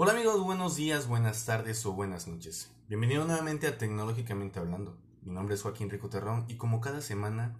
Hola 0.00 0.12
amigos, 0.12 0.40
buenos 0.44 0.76
días, 0.76 1.08
buenas 1.08 1.44
tardes 1.44 1.84
o 1.84 1.92
buenas 1.92 2.28
noches. 2.28 2.70
Bienvenido 2.88 3.24
nuevamente 3.24 3.66
a 3.66 3.78
Tecnológicamente 3.78 4.60
Hablando. 4.60 4.96
Mi 5.22 5.32
nombre 5.32 5.56
es 5.56 5.62
Joaquín 5.62 5.90
Rico 5.90 6.08
Terrón 6.08 6.44
y 6.46 6.54
como 6.54 6.80
cada 6.80 7.00
semana, 7.00 7.58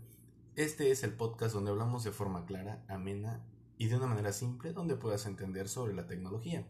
este 0.55 0.93
es 0.93 1.03
el 1.03 1.15
podcast 1.15 1.53
donde 1.53 1.73
hablamos 1.73 2.05
de 2.05 2.13
forma 2.13 2.47
clara, 2.47 2.85
amena 2.87 3.45
y 3.77 3.89
de 3.89 3.97
una 3.97 4.07
manera 4.07 4.33
simple 4.33 4.73
donde 4.73 4.95
puedas 4.95 5.27
entender 5.27 5.69
sobre 5.69 5.95
la 5.95 6.07
tecnología. 6.07 6.65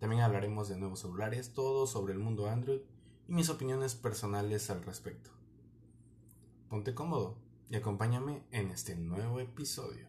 También 0.00 0.22
hablaremos 0.22 0.68
de 0.68 0.76
nuevos 0.76 0.98
celulares, 0.98 1.54
todo 1.54 1.86
sobre 1.86 2.12
el 2.12 2.18
mundo 2.18 2.48
Android 2.48 2.80
y 3.28 3.32
mis 3.32 3.48
opiniones 3.48 3.94
personales 3.94 4.70
al 4.70 4.82
respecto. 4.82 5.30
Ponte 6.68 6.96
cómodo 6.96 7.36
y 7.68 7.76
acompáñame 7.76 8.42
en 8.50 8.72
este 8.72 8.96
nuevo 8.96 9.38
episodio. 9.38 10.08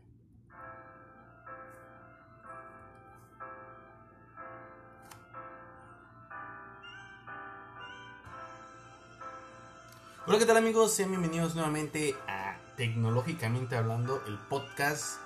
Hola, 10.27 10.37
¿qué 10.37 10.45
tal 10.45 10.57
amigos? 10.57 10.93
Sean 10.93 11.09
bienvenidos 11.09 11.55
nuevamente 11.55 12.15
a 12.27 12.55
Tecnológicamente 12.77 13.75
Hablando, 13.75 14.21
el 14.27 14.37
podcast 14.37 15.17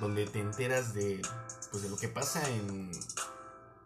donde 0.00 0.26
te 0.26 0.40
enteras 0.40 0.92
de, 0.92 1.22
pues, 1.70 1.84
de 1.84 1.88
lo 1.88 1.96
que 1.96 2.08
pasa 2.08 2.42
en, 2.50 2.90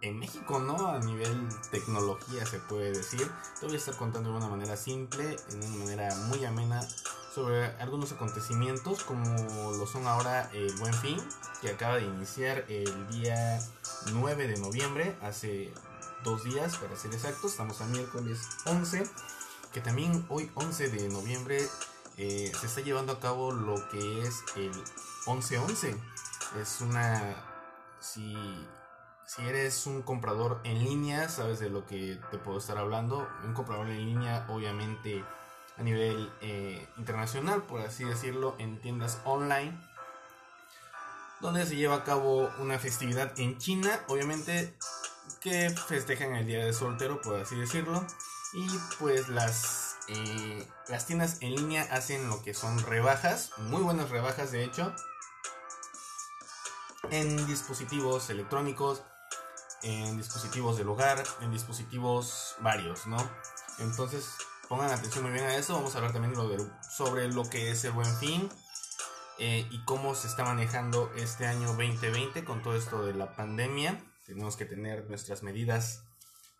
en 0.01 0.19
México, 0.19 0.61
¿no? 0.61 0.89
A 0.89 1.01
nivel 1.01 1.49
tecnología 1.71 2.47
se 2.47 2.61
puede 2.61 2.93
decir. 2.93 3.31
Te 3.61 3.67
voy 3.67 3.75
a 3.75 3.79
estar 3.79 3.95
contando 3.97 4.31
de 4.31 4.39
una 4.39 4.49
manera 4.49 4.75
simple, 4.79 5.37
en 5.51 5.65
una 5.65 5.85
manera 5.85 6.15
muy 6.29 6.43
amena, 6.47 6.81
sobre 7.35 7.67
algunos 7.79 8.13
acontecimientos 8.13 9.05
como 9.05 9.73
lo 9.73 9.87
son 9.87 10.07
ahora 10.07 10.49
el 10.55 10.73
Buen 10.77 10.95
Fin, 10.95 11.19
que 11.61 11.73
acaba 11.73 11.97
de 11.97 12.05
iniciar 12.05 12.65
el 12.71 13.09
día 13.09 13.61
9 14.15 14.49
de 14.49 14.57
noviembre, 14.57 15.15
hace 15.21 15.75
dos 16.25 16.43
días 16.43 16.79
para 16.79 16.97
ser 16.97 17.13
exactos, 17.13 17.51
estamos 17.51 17.83
a 17.83 17.87
miércoles 17.89 18.49
11 18.65 19.05
que 19.75 19.81
también 19.81 20.25
hoy 20.29 20.51
11 20.55 20.89
de 20.89 21.09
noviembre 21.09 21.59
eh, 22.17 22.53
se 22.59 22.67
está 22.67 22.81
llevando 22.81 23.13
a 23.13 23.21
cabo 23.21 23.51
lo 23.51 23.75
que 23.91 24.23
es 24.23 24.45
el 24.57 24.73
11-11. 25.27 26.01
Es 26.63 26.81
una... 26.81 27.35
Si, 27.99 28.37
si 29.27 29.43
eres 29.43 29.87
un 29.87 30.03
comprador 30.03 30.61
en 30.63 30.79
línea, 30.85 31.29
sabes 31.29 31.59
de 31.59 31.71
lo 31.71 31.87
que 31.87 32.21
te 32.31 32.39
puedo 32.39 32.59
estar 32.59 32.79
hablando. 32.79 33.29
Un 33.45 33.53
comprador 33.53 33.89
en 33.89 34.07
línea, 34.07 34.47
obviamente 34.49 35.25
a 35.77 35.83
nivel 35.83 36.33
eh, 36.41 36.87
internacional, 36.97 37.63
por 37.65 37.81
así 37.81 38.05
decirlo, 38.05 38.55
en 38.59 38.81
tiendas 38.81 39.21
online, 39.25 39.77
donde 41.41 41.67
se 41.67 41.75
lleva 41.75 41.97
a 41.97 42.05
cabo 42.05 42.49
una 42.61 42.79
festividad 42.79 43.39
en 43.41 43.59
China, 43.59 43.91
obviamente 44.07 44.77
que 45.41 45.71
festejan 45.71 46.37
el 46.37 46.47
Día 46.47 46.65
de 46.65 46.73
Soltero, 46.73 47.21
por 47.21 47.41
así 47.41 47.57
decirlo. 47.57 48.07
Y 48.55 48.69
pues 49.01 49.29
las, 49.29 49.97
eh, 50.09 50.67
las 50.89 51.07
tiendas 51.07 51.39
en 51.41 51.57
línea 51.57 51.83
hacen 51.91 52.29
lo 52.29 52.43
que 52.43 52.55
son 52.55 52.79
rebajas, 52.79 53.51
muy 53.59 53.83
buenas 53.83 54.11
rebajas 54.11 54.53
de 54.53 54.63
hecho, 54.63 54.95
en 57.11 57.47
dispositivos 57.47 58.31
electrónicos, 58.31 59.03
en 59.83 60.17
dispositivos 60.17 60.79
del 60.79 60.89
hogar, 60.89 61.23
en 61.41 61.51
dispositivos 61.51 62.55
varios, 62.61 63.07
¿no? 63.07 63.19
Entonces 63.81 64.37
pongan 64.69 64.91
atención 64.91 65.25
muy 65.25 65.33
bien 65.33 65.45
a 65.47 65.57
eso, 65.57 65.75
vamos 65.75 65.95
a 65.95 65.99
hablar 65.99 66.13
también 66.13 66.35
sobre 66.89 67.29
lo 67.29 67.49
que 67.51 67.71
es 67.71 67.85
el 67.85 67.93
buen 67.93 68.17
fin. 68.17 68.49
Eh, 69.39 69.67
y 69.73 69.85
cómo 69.85 70.15
se 70.15 70.29
está 70.29 70.45
manejando 70.45 71.11
este 71.17 71.47
año 71.47 71.67
2020 71.75 72.45
con 72.45 72.63
todo 72.63 72.77
esto 72.77 73.05
de 73.05 73.15
la 73.15 73.35
pandemia. 73.35 74.01
Tenemos 74.27 74.57
que 74.57 74.65
tener 74.65 75.09
nuestras 75.09 75.43
medidas 75.43 76.05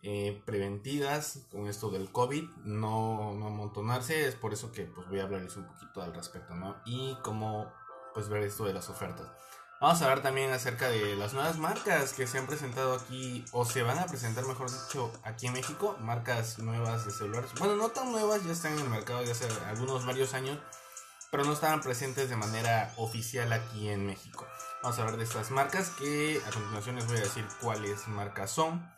eh, 0.07 0.39
preventivas 0.45 1.47
con 1.51 1.67
esto 1.67 1.89
del 1.89 2.11
COVID, 2.11 2.43
no, 2.63 3.31
amontonarse, 3.31 4.27
es 4.27 4.35
por 4.35 4.53
eso 4.53 4.71
que 4.71 4.83
pues 4.83 5.09
voy 5.09 5.19
a 5.19 5.23
hablarles 5.23 5.57
un 5.57 5.65
poquito 5.65 6.03
al 6.03 6.13
respecto, 6.13 6.53
¿no? 6.53 6.75
Y 6.85 7.17
cómo 7.23 7.73
pues 8.13 8.29
ver 8.29 8.43
esto 8.43 8.65
de 8.65 8.73
las 8.73 8.87
ofertas. 8.87 9.27
Vamos 9.81 9.99
a 9.99 10.05
hablar 10.05 10.21
también 10.21 10.51
acerca 10.51 10.89
de 10.89 11.15
las 11.15 11.33
nuevas 11.33 11.57
marcas 11.57 12.13
que 12.13 12.27
se 12.27 12.37
han 12.37 12.45
presentado 12.45 12.93
aquí 12.93 13.43
o 13.51 13.65
se 13.65 13.81
van 13.81 13.97
a 13.97 14.05
presentar, 14.05 14.45
mejor 14.45 14.69
dicho, 14.69 15.11
aquí 15.23 15.47
en 15.47 15.53
México, 15.53 15.97
marcas 15.99 16.59
nuevas 16.59 17.05
de 17.07 17.11
celulares. 17.11 17.49
Bueno, 17.57 17.75
no 17.75 17.89
tan 17.89 18.11
nuevas, 18.11 18.43
ya 18.45 18.51
están 18.51 18.73
en 18.73 18.81
el 18.81 18.89
mercado 18.89 19.23
ya 19.23 19.31
hace 19.31 19.47
algunos 19.65 20.05
varios 20.05 20.35
años, 20.35 20.59
pero 21.31 21.45
no 21.45 21.53
estaban 21.53 21.81
presentes 21.81 22.29
de 22.29 22.35
manera 22.35 22.93
oficial 22.97 23.51
aquí 23.51 23.89
en 23.89 24.05
México. 24.05 24.45
Vamos 24.83 24.99
a 24.99 25.01
hablar 25.01 25.17
de 25.17 25.23
estas 25.23 25.49
marcas 25.49 25.89
que 25.89 26.39
a 26.45 26.51
continuación 26.51 26.95
les 26.97 27.07
voy 27.07 27.17
a 27.17 27.21
decir 27.21 27.47
cuáles 27.59 28.07
marcas 28.07 28.51
son. 28.51 28.93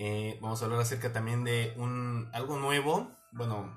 Eh, 0.00 0.38
vamos 0.40 0.62
a 0.62 0.66
hablar 0.66 0.80
acerca 0.80 1.12
también 1.12 1.42
de 1.42 1.74
un 1.76 2.30
algo 2.32 2.56
nuevo. 2.56 3.10
Bueno, 3.32 3.76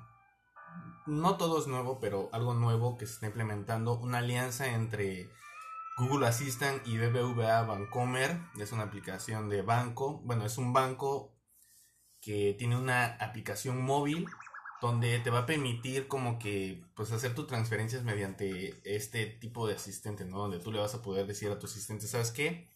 no 1.04 1.36
todo 1.36 1.58
es 1.58 1.66
nuevo, 1.66 1.98
pero 1.98 2.28
algo 2.32 2.54
nuevo 2.54 2.96
que 2.96 3.06
se 3.06 3.14
está 3.14 3.26
implementando. 3.26 3.98
Una 3.98 4.18
alianza 4.18 4.68
entre 4.68 5.28
Google 5.98 6.28
Assistant 6.28 6.86
y 6.86 6.96
BBVA 6.96 7.62
Bancomer. 7.62 8.38
Es 8.56 8.70
una 8.70 8.84
aplicación 8.84 9.48
de 9.48 9.62
banco. 9.62 10.20
Bueno, 10.24 10.46
es 10.46 10.58
un 10.58 10.72
banco 10.72 11.34
que 12.20 12.54
tiene 12.56 12.76
una 12.76 13.16
aplicación 13.16 13.82
móvil 13.82 14.28
donde 14.80 15.18
te 15.18 15.30
va 15.30 15.40
a 15.40 15.46
permitir 15.46 16.06
como 16.06 16.38
que 16.38 16.84
pues 16.94 17.10
hacer 17.10 17.34
tus 17.34 17.48
transferencias 17.48 18.04
mediante 18.04 18.80
este 18.84 19.26
tipo 19.26 19.66
de 19.66 19.74
asistente, 19.74 20.24
¿no? 20.24 20.38
Donde 20.38 20.60
tú 20.60 20.70
le 20.70 20.78
vas 20.78 20.94
a 20.94 21.02
poder 21.02 21.26
decir 21.26 21.50
a 21.50 21.58
tu 21.58 21.66
asistente, 21.66 22.06
¿sabes 22.06 22.30
qué? 22.30 22.68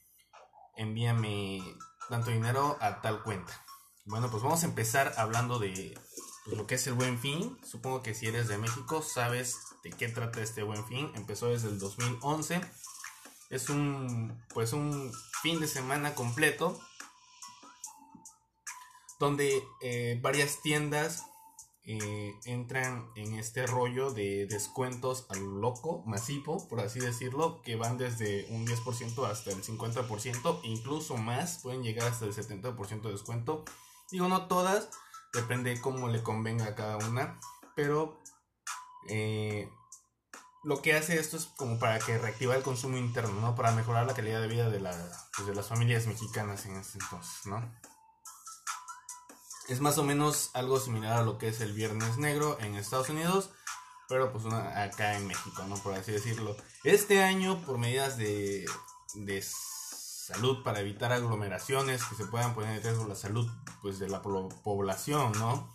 Envíame 0.77 1.61
tanto 2.09 2.31
dinero 2.31 2.77
a 2.81 3.01
tal 3.01 3.23
cuenta. 3.23 3.53
Bueno, 4.05 4.31
pues 4.31 4.43
vamos 4.43 4.63
a 4.63 4.67
empezar 4.67 5.15
hablando 5.17 5.59
de 5.59 5.99
pues, 6.45 6.57
lo 6.57 6.67
que 6.67 6.77
es 6.77 6.87
el 6.87 6.95
buen 6.95 7.19
fin. 7.19 7.59
Supongo 7.65 8.03
que 8.03 8.15
si 8.15 8.27
eres 8.27 8.49
de 8.49 8.59
México 8.59 9.03
sabes 9.03 9.59
de 9.83 9.91
qué 9.91 10.09
trata 10.09 10.41
este 10.41 10.63
buen 10.63 10.87
fin. 10.87 11.11
Empezó 11.15 11.49
desde 11.49 11.69
el 11.69 11.79
2011. 11.79 12.61
Es 13.51 13.69
un 13.69 14.45
pues 14.55 14.73
un 14.73 15.13
fin 15.43 15.61
de 15.61 15.69
semana 15.69 16.15
completo 16.15 16.81
donde 19.19 19.63
eh, 19.81 20.19
varias 20.23 20.61
tiendas 20.63 21.25
eh, 21.89 22.35
entran 22.47 23.11
en 23.15 23.35
este 23.35 23.65
rollo 23.65 24.11
de 24.11 24.47
descuentos 24.47 25.27
al 25.29 25.61
loco, 25.61 26.03
masivo, 26.05 26.67
por 26.69 26.81
así 26.81 26.99
decirlo, 26.99 27.63
que 27.63 27.77
van 27.77 27.97
desde 27.97 28.47
un 28.51 28.67
10% 28.67 29.25
hasta 29.31 29.51
el 29.53 29.63
50%, 29.63 30.61
incluso 30.65 31.17
más, 31.17 31.61
pueden 31.63 31.85
llegar 31.85 32.09
hasta 32.09 32.25
el 32.25 32.35
70% 32.35 33.03
de 33.03 33.13
descuento. 33.13 33.65
Digo, 34.11 34.27
no 34.27 34.49
todas, 34.49 34.91
depende 35.33 35.81
cómo 35.81 36.09
le 36.09 36.25
convenga 36.25 36.67
a 36.67 36.75
cada 36.75 36.97
una, 37.09 37.39
pero 37.77 38.21
eh, 39.09 39.71
lo 40.65 40.83
que 40.83 40.95
hace 40.95 41.21
esto 41.21 41.37
es 41.37 41.47
como 41.57 41.79
para 41.79 42.01
que 42.01 42.19
reactiva 42.19 42.57
el 42.57 42.65
consumo 42.65 42.97
interno, 42.97 43.41
¿no? 43.41 43.55
Para 43.55 43.71
mejorar 43.71 44.07
la 44.07 44.15
calidad 44.15 44.41
de 44.41 44.49
vida 44.49 44.69
de, 44.69 44.81
pues, 44.81 45.47
de 45.47 45.55
las 45.55 45.69
familias 45.69 46.09
mexicanas 46.09 46.67
en 46.67 46.75
este 46.75 46.99
entonces, 47.01 47.47
¿no? 47.47 47.63
Es 49.69 49.81
más 49.81 49.99
o 49.99 50.05
menos 50.05 50.51
algo 50.55 50.79
similar 50.79 51.19
a 51.19 51.23
lo 51.23 51.39
que 51.39 51.49
es 51.49 51.61
el 51.61 51.73
Viernes 51.73 52.19
Negro 52.19 52.59
en 52.61 52.77
Estados 52.77 53.09
Unidos, 53.09 53.51
pero 54.09 54.33
pues 54.33 54.45
acá 54.47 55.17
en 55.17 55.27
México, 55.27 55.65
¿no? 55.69 55.77
Por 55.77 55.95
así 55.95 56.13
decirlo. 56.13 56.57
Este 56.85 57.23
año, 57.23 57.61
por 57.65 57.79
medidas 57.79 58.17
de, 58.17 58.65
de 59.15 59.43
salud 59.43 60.63
para 60.63 60.81
evitar 60.81 61.13
aglomeraciones 61.13 62.05
que 62.05 62.15
se 62.15 62.27
puedan 62.27 62.55
poner 62.55 62.77
en 62.77 62.83
riesgo 62.83 63.07
la 63.07 63.15
salud 63.15 63.49
pues 63.83 63.99
de 63.99 64.09
la 64.09 64.23
población, 64.23 65.33
¿no? 65.39 65.73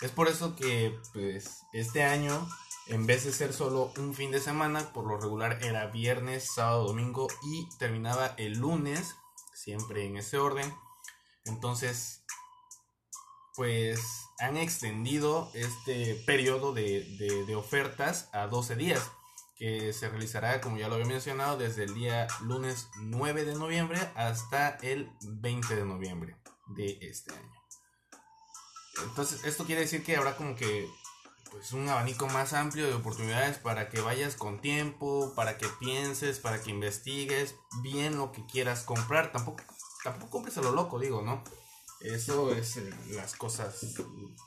Es 0.00 0.10
por 0.10 0.28
eso 0.28 0.54
que 0.56 0.98
pues 1.12 1.62
este 1.72 2.04
año 2.04 2.48
en 2.88 3.06
vez 3.06 3.24
de 3.24 3.32
ser 3.32 3.52
solo 3.52 3.92
un 3.98 4.14
fin 4.14 4.30
de 4.30 4.40
semana, 4.40 4.92
por 4.92 5.06
lo 5.06 5.18
regular 5.18 5.62
era 5.62 5.86
viernes, 5.88 6.54
sábado, 6.54 6.86
domingo 6.86 7.28
y 7.42 7.68
terminaba 7.78 8.28
el 8.38 8.58
lunes, 8.58 9.14
siempre 9.52 10.06
en 10.06 10.16
ese 10.16 10.38
orden. 10.38 10.72
Entonces 11.44 12.24
pues 13.58 14.28
han 14.38 14.56
extendido 14.56 15.50
este 15.52 16.14
periodo 16.14 16.72
de, 16.72 17.56
ofertas 17.56 18.28
a 18.32 18.46
12 18.46 18.76
días, 18.76 19.10
que 19.56 19.92
se 19.92 20.08
realizará, 20.08 20.60
como 20.60 20.78
ya 20.78 20.86
lo 20.86 20.94
había 20.94 21.08
mencionado, 21.08 21.58
desde 21.58 21.82
el 21.82 21.92
día 21.92 22.28
lunes 22.42 22.86
9 23.00 23.44
de 23.44 23.56
noviembre 23.56 23.98
hasta 24.14 24.78
el 24.82 25.10
20 25.22 25.74
de 25.74 25.84
noviembre 25.84 26.36
de 26.68 26.98
este 27.00 27.34
año. 27.34 27.52
Entonces, 29.02 29.42
esto 29.42 29.64
quiere 29.64 29.80
decir 29.80 30.04
que 30.04 30.16
habrá 30.16 30.36
como 30.36 30.54
que 30.54 30.88
pues 31.50 31.72
un 31.72 31.88
abanico 31.88 32.28
más 32.28 32.52
amplio 32.52 32.86
de 32.86 32.94
oportunidades 32.94 33.58
para 33.58 33.88
que 33.88 34.00
vayas 34.00 34.36
con 34.36 34.60
tiempo, 34.60 35.32
para 35.34 35.58
que 35.58 35.66
pienses, 35.80 36.38
para 36.38 36.62
que 36.62 36.70
investigues 36.70 37.56
bien 37.82 38.18
lo 38.18 38.30
que 38.30 38.46
quieras 38.46 38.84
comprar. 38.84 39.32
Tampoco, 39.32 39.64
tampoco 40.04 40.30
compres 40.30 40.58
a 40.58 40.62
lo 40.62 40.70
loco, 40.70 41.00
digo, 41.00 41.22
¿no? 41.22 41.42
Eso 42.00 42.52
es 42.52 42.76
eh, 42.76 42.94
las 43.10 43.34
cosas, 43.34 43.96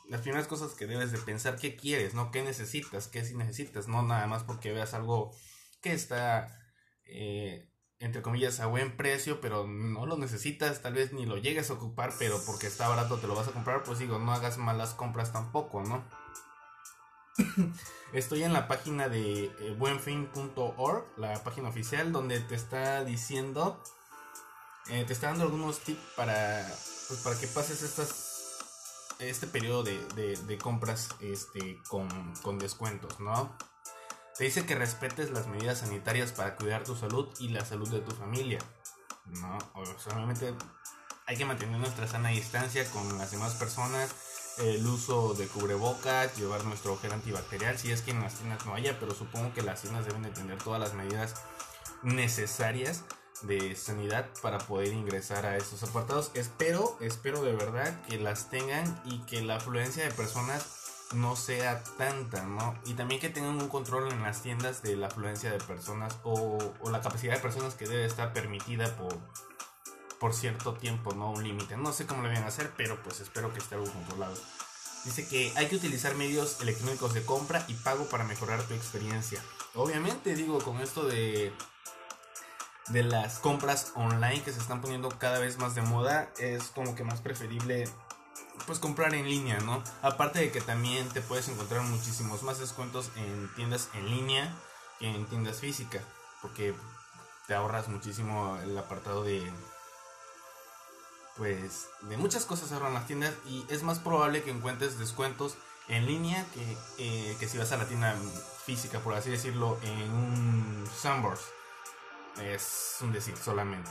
las 0.08 0.22
primeras 0.22 0.48
cosas 0.48 0.74
que 0.74 0.88
debes 0.88 1.12
de 1.12 1.18
pensar, 1.18 1.58
qué 1.58 1.76
quieres, 1.76 2.14
¿no? 2.14 2.32
¿Qué 2.32 2.44
necesitas? 2.44 3.08
¿Qué 3.08 3.26
si 3.26 3.36
necesitas? 3.36 3.88
No 3.88 4.04
nada 4.04 4.26
más 4.28 4.44
porque 4.44 4.72
veas 4.72 4.94
algo 4.94 5.36
que 5.82 5.94
está 5.94 6.58
eh, 7.06 7.72
entre 8.02 8.24
comillas, 8.24 8.60
a 8.60 8.66
buen 8.66 8.98
precio, 8.98 9.40
pero 9.42 9.68
no 9.68 10.08
lo 10.08 10.18
necesitas, 10.18 10.82
tal 10.82 10.96
vez 10.96 11.14
ni 11.14 11.28
lo 11.28 11.38
llegues 11.38 11.70
a 11.70 11.74
ocupar, 11.74 12.12
pero 12.18 12.42
porque 12.48 12.66
está 12.66 12.90
barato 12.90 13.20
te 13.20 13.28
lo 13.28 13.36
vas 13.36 13.48
a 13.48 13.52
comprar, 13.52 13.84
pues 13.84 14.00
digo, 14.00 14.18
no 14.18 14.34
hagas 14.34 14.58
malas 14.58 14.96
compras 14.96 15.32
tampoco, 15.32 15.84
¿no? 15.84 16.04
Estoy 18.14 18.44
en 18.44 18.54
la 18.54 18.68
página 18.68 19.08
de 19.08 19.46
eh, 19.46 19.76
buenfin.org, 19.78 21.06
la 21.18 21.44
página 21.44 21.70
oficial, 21.70 22.12
donde 22.12 22.40
te 22.40 22.56
está 22.56 23.04
diciendo, 23.04 23.84
eh, 24.90 25.04
te 25.06 25.14
está 25.14 25.28
dando 25.28 25.44
algunos 25.44 25.80
tips 25.80 26.02
para, 26.16 26.68
pues, 27.08 27.20
para 27.22 27.40
que 27.40 27.48
pases 27.48 27.82
estas 27.82 28.32
este 29.20 29.48
periodo 29.48 29.84
de, 29.84 30.36
de, 30.36 30.58
compras 30.58 31.10
este, 31.20 31.80
con, 31.88 32.10
con 32.42 32.58
descuentos, 32.58 33.20
¿no? 33.20 33.56
Te 34.38 34.46
dice 34.46 34.66
que 34.66 34.76
respetes 34.76 35.30
las 35.30 35.48
medidas 35.48 35.80
sanitarias 35.80 36.32
para 36.32 36.56
cuidar 36.56 36.84
tu 36.84 36.96
salud 36.96 37.30
y 37.40 37.50
la 37.50 37.64
salud 37.64 37.88
de 37.90 38.00
tu 38.00 38.12
familia. 38.12 38.60
No, 39.26 39.60
solamente 40.00 40.54
hay 41.28 41.38
que 41.38 41.46
mantener 41.46 41.78
nuestra 41.78 42.08
sana 42.08 42.30
distancia 42.30 42.90
con 42.92 43.18
las 43.18 43.32
demás 43.32 43.54
personas, 43.54 44.10
el 44.58 44.86
uso 44.86 45.34
de 45.36 45.48
cubrebocas, 45.48 46.36
llevar 46.38 46.64
nuestro 46.66 46.98
gel 46.98 47.14
antibacterial, 47.14 47.78
si 47.78 47.92
es 47.92 48.02
que 48.02 48.12
en 48.12 48.22
las 48.22 48.34
tiendas 48.36 48.66
no 48.66 48.74
haya, 48.74 49.00
pero 49.00 49.14
supongo 49.14 49.54
que 49.54 49.62
las 49.62 49.82
tiendas 49.82 50.06
deben 50.06 50.24
de 50.24 50.32
tener 50.32 50.58
todas 50.58 50.80
las 50.80 50.94
medidas 50.94 51.36
necesarias 52.02 53.04
de 53.44 53.76
sanidad 53.76 54.28
para 54.42 54.58
poder 54.60 54.94
ingresar 54.94 55.46
a 55.46 55.58
esos 55.58 55.84
apartados. 55.84 56.32
Espero, 56.34 56.98
espero 57.00 57.42
de 57.42 57.54
verdad 57.54 58.02
que 58.04 58.18
las 58.18 58.50
tengan 58.50 59.02
y 59.06 59.20
que 59.20 59.42
la 59.42 59.58
afluencia 59.58 60.04
de 60.04 60.12
personas 60.12 60.82
no 61.14 61.36
sea 61.36 61.84
tanta, 61.98 62.44
¿no? 62.44 62.80
Y 62.86 62.94
también 62.94 63.20
que 63.20 63.30
tengan 63.30 63.62
un 63.62 63.68
control 63.68 64.12
en 64.12 64.22
las 64.24 64.42
tiendas 64.42 64.82
de 64.82 64.96
la 64.96 65.08
afluencia 65.08 65.52
de 65.52 65.60
personas 65.60 66.18
o, 66.24 66.58
la 66.90 67.02
capacidad 67.02 67.36
de 67.36 67.40
personas 67.40 67.76
que 67.76 67.88
debe 67.88 68.06
estar 68.06 68.34
permitida 68.34 68.96
por, 68.96 69.18
por 70.20 70.34
cierto 70.34 70.74
tiempo, 70.74 71.14
¿no? 71.14 71.32
Un 71.32 71.44
límite. 71.44 71.78
No 71.78 71.92
sé 71.92 72.06
cómo 72.06 72.22
lo 72.22 72.30
van 72.30 72.44
a 72.44 72.48
hacer, 72.48 72.72
pero 72.78 73.02
pues 73.04 73.20
espero 73.20 73.52
que 73.54 73.60
esté 73.60 73.76
algo 73.76 73.92
controlado. 73.92 74.36
Dice 75.04 75.28
que 75.28 75.52
hay 75.56 75.68
que 75.68 75.76
utilizar 75.76 76.16
medios 76.16 76.62
electrónicos 76.62 77.14
de 77.14 77.26
compra 77.26 77.66
y 77.68 77.74
pago 77.74 78.06
para 78.06 78.24
mejorar 78.24 78.62
tu 78.64 78.76
experiencia. 78.76 79.42
Obviamente, 79.74 80.36
digo, 80.36 80.60
con 80.60 80.80
esto 80.80 81.08
de 81.08 81.52
de 82.90 83.04
las 83.04 83.40
compras 83.40 83.92
online 83.96 84.42
que 84.44 84.52
se 84.52 84.60
están 84.60 84.82
poniendo 84.82 85.10
cada 85.10 85.40
vez 85.40 85.58
más 85.58 85.76
de 85.76 85.82
moda, 85.82 86.30
es 86.38 86.64
como 86.76 86.96
que 86.96 87.04
más 87.04 87.22
preferible 87.22 87.88
pues 88.66 88.80
comprar 88.80 89.14
en 89.14 89.28
línea, 89.28 89.60
¿no? 89.60 89.84
Aparte 90.02 90.40
de 90.40 90.52
que 90.52 90.62
también 90.62 91.08
te 91.10 91.22
puedes 91.22 91.48
encontrar 91.48 91.82
muchísimos 91.82 92.44
más 92.44 92.60
descuentos 92.60 93.12
en 93.16 93.54
tiendas 93.56 93.90
en 93.94 94.10
línea 94.10 94.56
que 95.00 95.10
en 95.10 95.26
tiendas 95.26 95.60
físicas, 95.60 96.04
porque 96.42 96.74
te 97.48 97.56
ahorras 97.56 97.88
muchísimo 97.88 98.58
el 98.64 98.78
apartado 98.78 99.24
de 99.24 99.52
pues 101.38 101.88
de 102.02 102.18
muchas 102.18 102.46
cosas 102.46 102.72
ahorran 102.72 102.94
las 102.94 103.08
tiendas 103.08 103.34
y 103.48 103.66
es 103.70 103.84
más 103.84 104.00
probable 104.00 104.44
que 104.44 104.52
encuentres 104.52 105.00
descuentos 105.00 105.56
en 105.88 106.06
línea 106.06 106.46
que, 106.54 106.78
eh, 107.00 107.36
que 107.40 107.48
si 107.48 107.58
vas 107.58 107.72
a 107.72 107.78
la 107.78 107.88
tienda 107.88 108.16
física, 108.66 109.00
por 109.00 109.14
así 109.14 109.30
decirlo, 109.30 109.80
en 109.82 110.12
un 110.12 110.90
Sunburst. 111.02 111.44
Es 112.40 112.98
un 113.02 113.12
decir 113.12 113.36
solamente. 113.38 113.90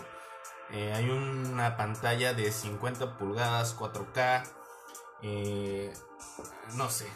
Eh, 0.71 0.93
hay 0.95 1.11
una 1.11 1.77
pantalla 1.77 2.33
de 2.33 2.51
50 2.53 3.19
pulgadas 3.19 3.77
4K 3.77 4.45
eh, 5.23 5.93
no 6.75 6.89
sé, 6.89 7.07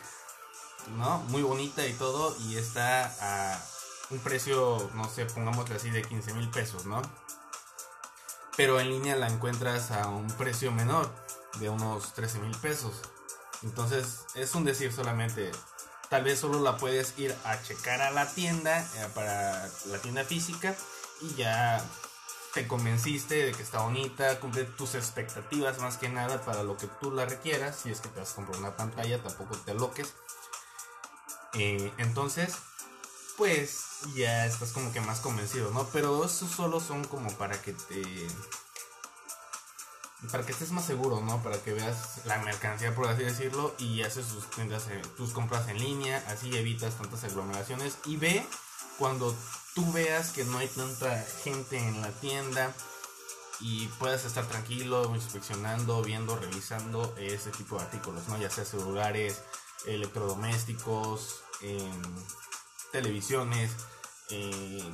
¿no? 0.96 1.18
Muy 1.28 1.42
bonita 1.42 1.86
y 1.86 1.92
todo 1.94 2.36
y 2.40 2.56
está 2.56 3.06
a 3.20 3.58
un 4.10 4.18
precio, 4.18 4.90
no 4.94 5.08
sé, 5.08 5.24
pongámosle 5.24 5.76
así 5.76 5.90
de 5.90 6.02
15 6.02 6.34
mil 6.34 6.50
pesos, 6.50 6.84
¿no? 6.84 7.00
Pero 8.56 8.78
en 8.78 8.90
línea 8.90 9.16
la 9.16 9.28
encuentras 9.28 9.90
a 9.90 10.08
un 10.08 10.26
precio 10.32 10.70
menor, 10.70 11.10
de 11.58 11.70
unos 11.70 12.12
13 12.12 12.40
mil 12.40 12.56
pesos. 12.58 13.00
Entonces 13.62 14.26
es 14.34 14.54
un 14.54 14.64
decir 14.64 14.92
solamente, 14.92 15.50
tal 16.10 16.24
vez 16.24 16.40
solo 16.40 16.60
la 16.60 16.76
puedes 16.76 17.18
ir 17.18 17.34
a 17.44 17.62
checar 17.62 18.02
a 18.02 18.10
la 18.10 18.26
tienda, 18.26 18.80
eh, 18.96 19.08
para 19.14 19.66
la 19.86 19.98
tienda 19.98 20.24
física 20.24 20.76
y 21.24 21.34
ya 21.36 21.84
te 22.52 22.68
convenciste 22.68 23.46
de 23.46 23.52
que 23.52 23.62
está 23.62 23.80
bonita, 23.82 24.38
cumple 24.38 24.64
tus 24.64 24.94
expectativas 24.94 25.80
más 25.80 25.96
que 25.96 26.08
nada 26.08 26.40
para 26.44 26.62
lo 26.62 26.76
que 26.76 26.86
tú 26.86 27.10
la 27.10 27.26
requieras. 27.26 27.76
Si 27.82 27.90
es 27.90 28.00
que 28.00 28.08
te 28.08 28.20
vas 28.20 28.32
a 28.32 28.34
comprar 28.36 28.58
una 28.58 28.76
pantalla, 28.76 29.22
tampoco 29.22 29.56
te 29.56 29.72
aloques. 29.72 30.14
Eh, 31.54 31.92
entonces, 31.98 32.54
pues 33.36 33.84
ya 34.14 34.46
estás 34.46 34.72
como 34.72 34.92
que 34.92 35.00
más 35.00 35.20
convencido, 35.20 35.70
¿no? 35.72 35.88
Pero 35.92 36.24
eso 36.24 36.46
solo 36.46 36.80
son 36.80 37.04
como 37.04 37.30
para 37.32 37.60
que 37.60 37.72
te. 37.72 38.28
Para 40.30 40.46
que 40.46 40.52
estés 40.52 40.70
más 40.70 40.86
seguro, 40.86 41.20
¿no? 41.20 41.42
Para 41.42 41.60
que 41.62 41.74
veas 41.74 42.24
la 42.24 42.38
mercancía, 42.38 42.94
por 42.94 43.08
así 43.08 43.24
decirlo, 43.24 43.74
y 43.78 44.02
haces 44.02 44.26
tus 45.16 45.32
compras 45.32 45.68
en 45.68 45.78
línea, 45.78 46.24
así 46.28 46.56
evitas 46.56 46.94
tantas 46.94 47.24
aglomeraciones. 47.24 47.98
Y 48.06 48.16
ve 48.16 48.46
cuando 48.96 49.36
tú 49.74 49.92
veas 49.92 50.30
que 50.30 50.44
no 50.44 50.58
hay 50.58 50.68
tanta 50.68 51.20
gente 51.42 51.78
en 51.78 52.00
la 52.00 52.10
tienda 52.20 52.72
y 53.60 53.86
puedas 53.98 54.24
estar 54.24 54.46
tranquilo 54.46 55.14
inspeccionando, 55.14 56.02
viendo, 56.02 56.36
revisando 56.36 57.14
ese 57.18 57.50
tipo 57.50 57.76
de 57.76 57.84
artículos, 57.84 58.26
¿no? 58.28 58.38
Ya 58.38 58.50
sea 58.50 58.64
celulares, 58.64 59.42
electrodomésticos, 59.86 61.42
em, 61.62 62.02
televisiones, 62.92 63.70
eh, 64.30 64.84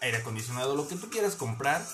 aire 0.00 0.18
acondicionado, 0.18 0.74
lo 0.74 0.86
que 0.86 0.96
tú 0.96 1.08
quieras 1.10 1.34
comprar 1.34 1.84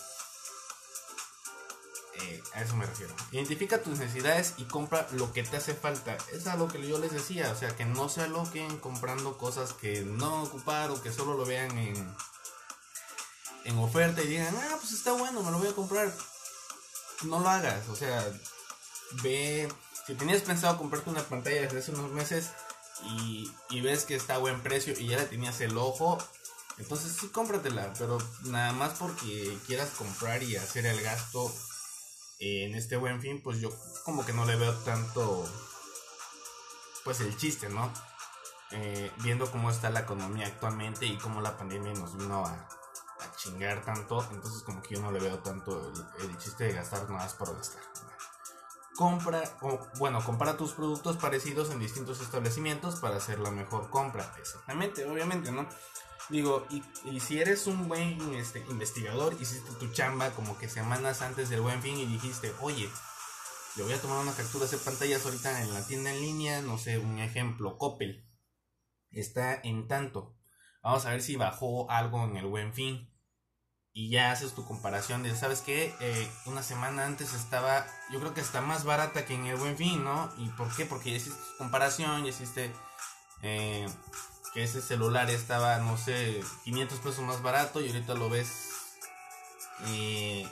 eh, 2.23 2.43
a 2.55 2.63
eso 2.63 2.77
me 2.77 2.87
refiero. 2.87 3.15
Identifica 3.33 3.83
tus 3.83 3.99
necesidades 3.99 4.55
y 4.59 4.65
compra 4.65 5.07
lo 5.13 5.33
que 5.33 5.43
te 5.43 5.57
hace 5.57 5.75
falta. 5.75 6.17
Es 6.33 6.47
algo 6.47 6.69
que 6.69 6.87
yo 6.87 6.99
les 6.99 7.13
decía, 7.13 7.51
o 7.51 7.57
sea, 7.57 7.75
que 7.77 7.85
no 7.85 8.09
se 8.09 8.23
aloquen 8.23 8.79
comprando 8.79 9.39
cosas 9.39 9.73
que 9.73 10.03
no 10.03 10.43
ocupar 10.43 10.91
o 10.91 11.03
que 11.03 11.13
solo 11.13 11.35
lo 11.35 11.45
vean 11.45 11.77
en, 11.79 12.17
en 13.65 13.79
oferta 13.79 14.23
y 14.23 14.27
digan, 14.27 14.55
ah, 14.57 14.77
pues 14.79 14.93
está 14.93 15.13
bueno, 15.13 15.43
me 15.43 15.51
lo 15.51 15.59
voy 15.59 15.69
a 15.69 15.75
comprar. 15.75 16.13
No 17.23 17.41
lo 17.41 17.49
hagas, 17.49 17.89
o 17.89 17.97
sea, 17.97 18.27
ve, 19.23 19.69
si 20.07 20.15
tenías 20.15 20.43
pensado 20.43 20.79
comprarte 20.79 21.11
una 21.11 21.23
pantalla 21.23 21.63
desde 21.63 21.79
hace 21.79 21.91
unos 21.93 22.11
meses 22.13 22.51
y, 23.05 23.51
y 23.69 23.81
ves 23.83 24.05
que 24.05 24.15
está 24.15 24.37
a 24.37 24.39
buen 24.39 24.63
precio 24.63 24.95
y 24.99 25.07
ya 25.07 25.19
le 25.19 25.27
tenías 25.27 25.61
el 25.61 25.77
ojo, 25.77 26.19
entonces 26.79 27.15
sí 27.21 27.29
cómpratela, 27.29 27.93
pero 27.99 28.19
nada 28.45 28.73
más 28.73 28.95
porque 28.99 29.59
quieras 29.67 29.91
comprar 29.91 30.43
y 30.43 30.57
hacer 30.57 30.87
el 30.87 31.01
gasto 31.03 31.53
en 32.41 32.75
este 32.75 32.97
buen 32.97 33.21
fin, 33.21 33.43
pues 33.43 33.61
yo 33.61 33.71
como 34.05 34.25
que 34.25 34.33
no 34.33 34.47
le 34.47 34.57
veo 34.57 34.73
tanto, 34.79 35.47
pues 37.05 37.21
el 37.21 37.37
chiste, 37.37 37.69
¿no? 37.69 37.93
Eh, 38.73 39.13
viendo 39.19 39.51
cómo 39.51 39.71
está 39.71 39.91
la 39.91 40.01
economía 40.01 40.47
actualmente 40.47 41.05
y 41.05 41.19
cómo 41.19 41.41
la 41.41 41.57
pandemia 41.57 41.93
nos 41.93 42.17
vino 42.17 42.45
a, 42.45 42.69
chingar 43.37 43.83
tanto, 43.85 44.27
entonces 44.33 44.63
como 44.63 44.83
que 44.83 44.95
yo 44.95 45.01
no 45.01 45.13
le 45.13 45.19
veo 45.19 45.39
tanto 45.39 45.93
el, 46.19 46.39
chiste 46.39 46.65
de 46.65 46.73
gastar 46.73 47.03
nada 47.03 47.25
más 47.25 47.35
por 47.35 47.55
gastar. 47.55 47.83
Compra, 48.97 49.43
o, 49.63 49.79
bueno, 49.99 50.23
compara 50.25 50.57
tus 50.57 50.73
productos 50.73 51.17
parecidos 51.17 51.71
en 51.71 51.79
distintos 51.79 52.21
establecimientos 52.21 52.97
para 52.97 53.17
hacer 53.17 53.39
la 53.39 53.51
mejor 53.51 53.89
compra. 53.89 54.35
Exactamente, 54.39 55.07
obviamente, 55.07 55.53
¿no? 55.53 55.67
Digo, 56.31 56.65
y, 56.71 57.21
si 57.21 57.41
eres 57.41 57.67
un 57.67 57.89
buen 57.89 58.35
este, 58.35 58.61
investigador, 58.71 59.37
hiciste 59.41 59.73
tu 59.81 59.93
chamba 59.93 60.31
como 60.31 60.57
que 60.59 60.69
semanas 60.69 61.23
antes 61.23 61.49
del 61.51 61.61
buen 61.61 61.83
fin 61.83 61.97
y 61.97 62.07
dijiste, 62.07 62.53
oye, 62.61 62.89
le 63.77 63.83
voy 63.83 63.93
a 63.93 64.01
tomar 64.01 64.19
una 64.19 64.35
captura 64.35 64.67
de 64.67 64.77
pantallas 64.79 65.25
ahorita 65.25 65.63
en 65.63 65.75
la 65.75 65.85
tienda 65.87 66.13
en 66.13 66.21
línea, 66.21 66.61
no 66.63 66.79
sé, 66.79 66.99
un 66.99 67.19
ejemplo, 67.19 67.79
Coppel. 67.79 68.27
Está 69.11 69.61
en 69.65 69.89
tanto. 69.89 70.37
Vamos 70.83 71.05
a 71.05 71.11
ver 71.11 71.23
si 71.23 71.35
bajó 71.35 71.91
algo 71.91 72.25
en 72.25 72.37
el 72.37 72.47
buen 72.47 72.73
fin. 72.75 73.11
Y 73.93 74.11
ya 74.11 74.31
haces 74.31 74.55
tu 74.55 74.65
comparación 74.65 75.25
de, 75.25 75.35
¿sabes 75.35 75.63
qué? 75.63 75.93
Eh, 76.01 76.31
una 76.47 76.63
semana 76.63 77.07
antes 77.07 77.35
estaba, 77.35 77.85
yo 78.13 78.21
creo 78.21 78.35
que 78.35 78.41
está 78.41 78.61
más 78.61 78.85
barata 78.85 79.25
que 79.25 79.35
en 79.35 79.47
el 79.47 79.57
buen 79.57 79.77
fin, 79.77 80.05
¿no? 80.05 80.33
¿Y 80.39 80.49
por 80.51 80.75
qué? 80.77 80.87
Porque 80.87 81.11
ya 81.11 81.17
hiciste 81.17 81.41
comparación, 81.59 82.23
ya 82.23 82.31
hiciste 82.31 82.73
eh, 83.43 83.89
que 84.53 84.65
ese 84.65 84.83
celular 84.83 85.31
estaba, 85.31 85.79
no 85.79 85.97
sé, 85.97 86.43
500 86.65 86.99
pesos 86.99 87.21
más 87.21 87.43
barato 87.43 87.81
y 87.81 87.89
ahorita 87.89 88.15
lo 88.15 88.29
ves 88.29 88.49
eh, 89.87 90.47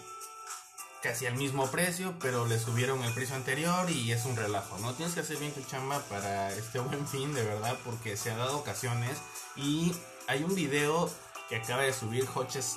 casi 1.03 1.27
al 1.27 1.35
mismo 1.35 1.71
precio, 1.71 2.15
pero 2.21 2.47
le 2.47 2.59
subieron 2.59 3.03
el 3.03 3.13
precio 3.13 3.35
anterior 3.35 3.91
y 3.91 4.13
es 4.13 4.25
un 4.25 4.37
relajo, 4.37 4.79
¿no? 4.79 4.95
Tienes 4.95 5.15
que 5.15 5.21
hacer 5.21 5.37
bien 5.39 5.53
tu 5.53 5.63
chamba 5.63 6.01
para 6.09 6.53
este 6.55 6.79
buen 6.79 7.07
fin, 7.07 7.35
de 7.35 7.43
verdad, 7.43 7.77
porque 7.85 8.17
se 8.17 8.31
ha 8.31 8.37
dado 8.37 8.59
ocasiones 8.59 9.19
y 9.57 9.95
hay 10.27 10.45
un 10.45 10.55
video 10.55 11.11
que 11.49 11.57
acaba 11.57 11.83
de 11.83 11.93
subir 11.93 12.27
Hoches 12.35 12.77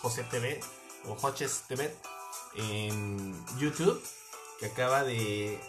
José 0.00 0.24
TV 0.24 0.60
o 1.06 1.16
Hoches 1.20 1.64
TV 1.68 1.94
en 2.54 3.46
YouTube 3.58 4.02
que 4.58 4.66
acaba 4.66 5.04
de 5.04 5.60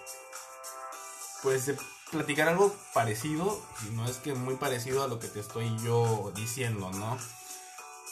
pues 1.43 1.65
de 1.65 1.77
platicar 2.11 2.49
algo 2.49 2.75
parecido, 2.93 3.59
no 3.93 4.05
es 4.05 4.17
que 4.17 4.33
muy 4.33 4.55
parecido 4.55 5.03
a 5.03 5.07
lo 5.07 5.19
que 5.19 5.27
te 5.27 5.39
estoy 5.39 5.75
yo 5.83 6.31
diciendo, 6.35 6.91
¿no? 6.91 7.17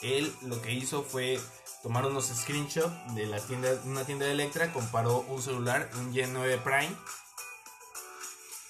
él 0.02 0.34
lo 0.42 0.62
que 0.62 0.72
hizo 0.72 1.04
fue 1.04 1.40
tomar 1.84 2.06
unos 2.06 2.28
screenshots 2.28 3.16
de 3.16 3.26
la 3.26 3.40
tienda, 3.40 3.70
una 3.86 4.04
tienda 4.06 4.26
de 4.26 4.34
Electra, 4.34 4.72
comparó 4.74 5.22
un 5.22 5.42
celular, 5.42 5.90
un 5.98 6.14
Gen 6.14 6.34
9 6.34 6.60
Prime, 6.64 6.96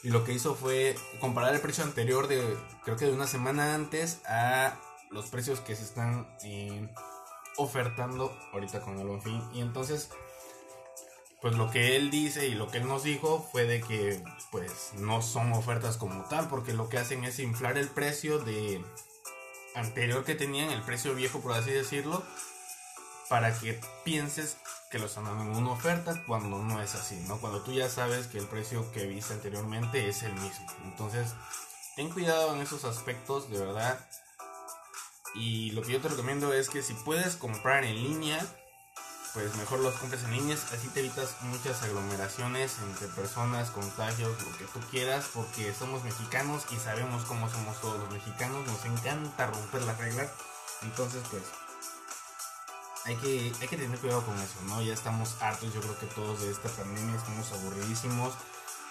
y 0.04 0.10
lo 0.10 0.24
que 0.24 0.34
hizo 0.34 0.56
fue 0.56 0.96
comparar 1.20 1.54
el 1.54 1.62
precio 1.62 1.84
anterior 1.84 2.28
de, 2.28 2.58
creo 2.84 2.98
que 2.98 3.06
de 3.06 3.14
una 3.14 3.28
semana 3.28 3.76
antes, 3.76 4.22
a 4.26 4.80
los 5.10 5.28
precios 5.28 5.60
que 5.60 5.76
se 5.76 5.84
están 5.84 6.28
eh, 6.44 6.90
ofertando 7.58 8.38
ahorita 8.54 8.82
con 8.82 8.98
el 9.00 9.08
buen 9.08 9.22
fin. 9.22 9.44
Y 9.54 9.60
entonces, 9.60 10.10
pues 11.41 11.55
lo 11.55 11.72
que 11.72 11.96
él 11.96 12.12
dice 12.12 12.48
y 12.48 12.55
lo 12.55 12.69
que 12.69 12.79
él 12.79 12.88
nos 12.88 13.03
dijo 13.03 13.48
fue 13.51 13.65
de 13.65 13.81
que, 13.81 14.22
pues 14.51 14.91
no 14.96 15.22
son 15.22 15.53
ofertas 15.53 15.98
como 15.98 16.25
tal, 16.25 16.50
porque 16.50 16.74
lo 16.74 16.89
que 16.89 16.98
hacen 16.98 17.24
es 17.24 17.39
inflar 17.39 17.77
el 17.77 17.88
precio 17.88 18.39
de 18.39 18.84
anterior 19.75 20.25
que 20.25 20.36
tenían, 20.36 20.69
el 20.69 20.81
precio 20.81 21.15
viejo, 21.15 21.39
por 21.39 21.53
así 21.53 21.72
decirlo, 21.72 22.24
para 23.29 23.58
que 23.58 23.79
pienses 24.03 24.58
que 24.89 25.00
lo 25.00 25.05
están 25.05 25.25
dando 25.25 25.43
en 25.43 25.55
una 25.55 25.72
oferta 25.72 26.24
cuando 26.25 26.58
no 26.60 26.81
es 26.81 26.96
así, 26.96 27.15
¿no? 27.27 27.39
Cuando 27.39 27.62
tú 27.62 27.72
ya 27.72 27.89
sabes 27.89 28.27
que 28.27 28.39
el 28.39 28.48
precio 28.48 28.91
que 28.91 29.05
viste 29.05 29.34
anteriormente 29.34 30.10
es 30.10 30.24
el 30.24 30.34
mismo. 30.34 30.65
Entonces, 30.84 31.36
ten 31.96 32.10
cuidado 32.10 32.55
en 32.55 32.62
esos 32.62 32.86
aspectos, 32.86 33.50
de 33.50 33.60
verdad. 33.60 34.00
Y 35.36 35.72
lo 35.72 35.84
que 35.84 35.93
yo 35.93 36.01
te 36.01 36.10
recomiendo 36.10 36.53
es 36.53 36.69
que 36.69 36.81
si 36.81 36.96
puedes 36.96 37.36
comprar 37.36 37.84
en 37.84 38.03
línea, 38.03 38.39
pues 39.34 39.56
mejor 39.58 39.80
los 39.80 39.94
compres 39.96 40.24
en 40.24 40.32
línea, 40.32 40.56
así 40.56 40.88
te 40.90 41.02
evitas 41.02 41.36
muchas 41.42 41.82
aglomeraciones 41.84 42.78
entre 42.80 43.08
personas, 43.10 43.70
contagios, 43.70 44.32
lo 44.44 44.58
que 44.58 44.66
tú 44.66 44.80
quieras, 44.90 45.26
porque 45.34 45.74
somos 45.74 46.04
mexicanos 46.04 46.64
y 46.72 46.78
sabemos 46.78 47.26
cómo 47.26 47.50
somos 47.50 47.80
todos 47.82 48.00
los 48.00 48.12
mexicanos, 48.12 48.66
nos 48.66 48.86
encanta 48.86 49.48
romper 49.48 49.84
las 49.84 49.98
reglas, 49.98 50.30
entonces 50.82 51.22
pues 51.30 51.44
hay 53.06 53.16
que, 53.16 53.52
hay 53.62 53.68
que 53.68 53.78
tener 53.78 53.98
cuidado 54.00 54.26
con 54.26 54.38
eso, 54.40 54.62
¿no? 54.66 54.82
Ya 54.82 54.94
estamos 54.94 55.42
hartos, 55.42 55.74
yo 55.74 55.82
creo 55.82 55.98
que 56.00 56.06
todos 56.08 56.42
de 56.42 56.52
esta 56.52 56.70
pandemia. 56.70 57.16
Estamos 57.16 57.52
aburridísimos 57.52 58.34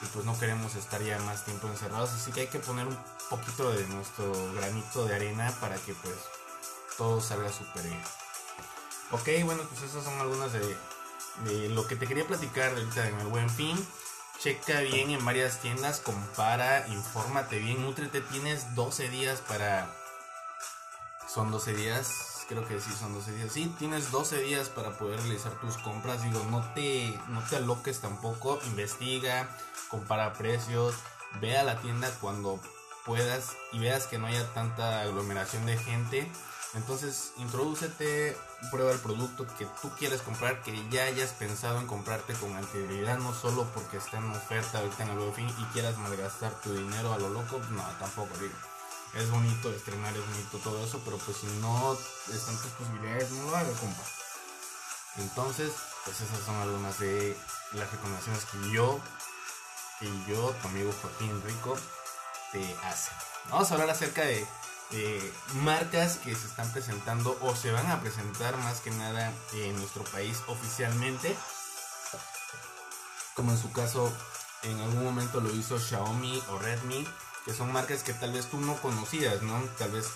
y 0.03 0.07
pues 0.07 0.25
no 0.25 0.39
queremos 0.39 0.75
estar 0.75 1.03
ya 1.03 1.19
más 1.21 1.45
tiempo 1.45 1.69
encerrados, 1.69 2.11
así 2.11 2.33
que 2.33 2.43
hay 2.43 2.47
que 2.47 2.59
poner 2.59 2.87
un 2.87 2.99
poquito 3.31 3.71
de 3.73 3.87
nuestro 3.89 4.33
granito 4.55 5.05
de 5.05 5.15
arena 5.15 5.53
para 5.61 5.77
que 5.77 5.95
pues 5.95 6.17
todo 6.97 7.21
salga 7.21 7.53
súper 7.53 7.85
bien. 7.85 8.18
Ok, 9.11 9.29
bueno, 9.45 9.63
pues 9.63 9.91
esas 9.91 10.05
son 10.05 10.21
algunas 10.21 10.53
de, 10.53 11.69
lo 11.71 11.87
que 11.87 11.97
te 11.97 12.07
quería 12.07 12.27
platicar 12.27 12.71
ahorita 12.71 13.09
en 13.09 13.19
el 13.21 13.27
buen 13.29 13.49
fin. 13.49 13.77
Checa 14.39 14.81
bien 14.81 15.11
en 15.11 15.25
varias 15.25 15.61
tiendas, 15.61 16.01
compara, 16.01 16.87
infórmate 16.89 17.59
bien, 17.59 17.83
nutrete, 17.83 18.21
tienes 18.21 18.75
12 18.75 19.09
días 19.09 19.41
para... 19.41 19.91
Son 21.27 21.51
12 21.51 21.75
días, 21.75 22.45
creo 22.49 22.67
que 22.69 22.81
sí 22.81 22.91
son 22.99 23.15
12 23.15 23.33
días. 23.33 23.53
Sí, 23.53 23.75
tienes 23.79 24.11
12 24.11 24.41
días 24.43 24.69
para 24.69 24.97
poder 24.99 25.19
realizar 25.21 25.53
tus 25.61 25.79
compras. 25.79 26.23
Digo, 26.23 26.45
no 26.51 26.63
te, 26.75 27.19
no 27.29 27.41
te 27.49 27.57
aloques 27.57 28.01
tampoco. 28.01 28.61
Investiga, 28.67 29.49
compara 29.89 30.35
precios, 30.35 30.95
ve 31.41 31.57
a 31.57 31.65
la 31.65 31.81
tienda 31.81 32.11
cuando 32.21 32.61
puedas 33.05 33.57
y 33.73 33.79
veas 33.79 34.07
que 34.07 34.19
no 34.19 34.27
haya 34.27 34.47
tanta 34.53 35.01
aglomeración 35.01 35.65
de 35.67 35.79
gente. 35.79 36.31
Entonces, 36.75 37.33
introdúcete, 37.39 38.37
prueba 38.71 38.93
el 38.93 38.99
producto 38.99 39.47
que 39.57 39.67
tú 39.81 39.91
quieres 39.99 40.21
comprar, 40.21 40.63
que 40.63 40.89
ya 40.91 41.05
hayas 41.05 41.31
pensado 41.31 41.81
en 41.81 41.87
comprarte 41.87 42.35
con 42.35 42.55
anterioridad, 42.55 43.19
no 43.19 43.35
solo 43.35 43.67
porque 43.75 43.97
está 43.97 44.19
en 44.19 44.31
oferta 44.31 44.79
ahorita 44.79 45.05
en 45.05 45.19
el 45.19 45.33
fin 45.33 45.49
y 45.49 45.65
quieras 45.73 45.97
malgastar 45.97 46.53
tu 46.61 46.75
dinero 46.75 47.13
a 47.13 47.19
lo 47.19 47.31
loco. 47.31 47.59
No, 47.71 47.83
tampoco 47.99 48.37
digo 48.39 48.55
es 49.15 49.31
bonito 49.31 49.73
estrenar, 49.73 50.15
es 50.15 50.27
bonito 50.27 50.59
todo 50.59 50.85
eso, 50.85 51.01
pero 51.05 51.19
pues 51.19 51.37
si 51.39 51.47
no 51.61 51.97
están 52.33 52.57
tus 52.59 52.71
posibilidades, 52.73 53.31
no 53.31 53.51
lo 53.51 53.57
haga, 53.57 53.71
compa. 53.73 54.03
Entonces, 55.17 55.73
pues 56.05 56.21
esas 56.21 56.41
son 56.45 56.57
algunas 56.57 56.99
de 56.99 57.37
las 57.73 57.91
recomendaciones 57.91 58.45
que 58.45 58.71
yo, 58.71 59.01
que 59.99 60.07
yo, 60.29 60.55
tu 60.63 60.69
amigo 60.69 60.93
Joaquín 61.01 61.43
Rico, 61.43 61.77
te 62.53 62.77
hace. 62.85 63.11
Vamos 63.51 63.71
a 63.71 63.75
hablar 63.75 63.91
acerca 63.91 64.23
de, 64.23 64.47
marcas 65.63 66.17
que 66.17 66.35
se 66.35 66.47
están 66.47 66.73
presentando 66.73 67.39
o 67.43 67.55
se 67.55 67.73
van 67.73 67.91
a 67.91 68.01
presentar 68.01 68.57
más 68.59 68.81
que 68.81 68.91
nada 68.91 69.33
en 69.53 69.77
nuestro 69.77 70.05
país 70.05 70.39
oficialmente. 70.47 71.37
Como 73.35 73.53
en 73.53 73.59
su 73.59 73.71
caso, 73.73 74.13
en 74.63 74.81
algún 74.81 75.05
momento 75.05 75.41
lo 75.41 75.55
hizo 75.55 75.79
Xiaomi 75.79 76.43
o 76.49 76.59
Redmi 76.59 77.07
que 77.49 77.55
son 77.55 77.73
marcas 77.73 78.03
que 78.03 78.13
tal 78.13 78.31
vez 78.33 78.47
tú 78.51 78.61
no 78.61 78.77
conocías, 78.77 79.41
¿no? 79.41 79.59
Tal 79.79 79.91
vez 79.91 80.07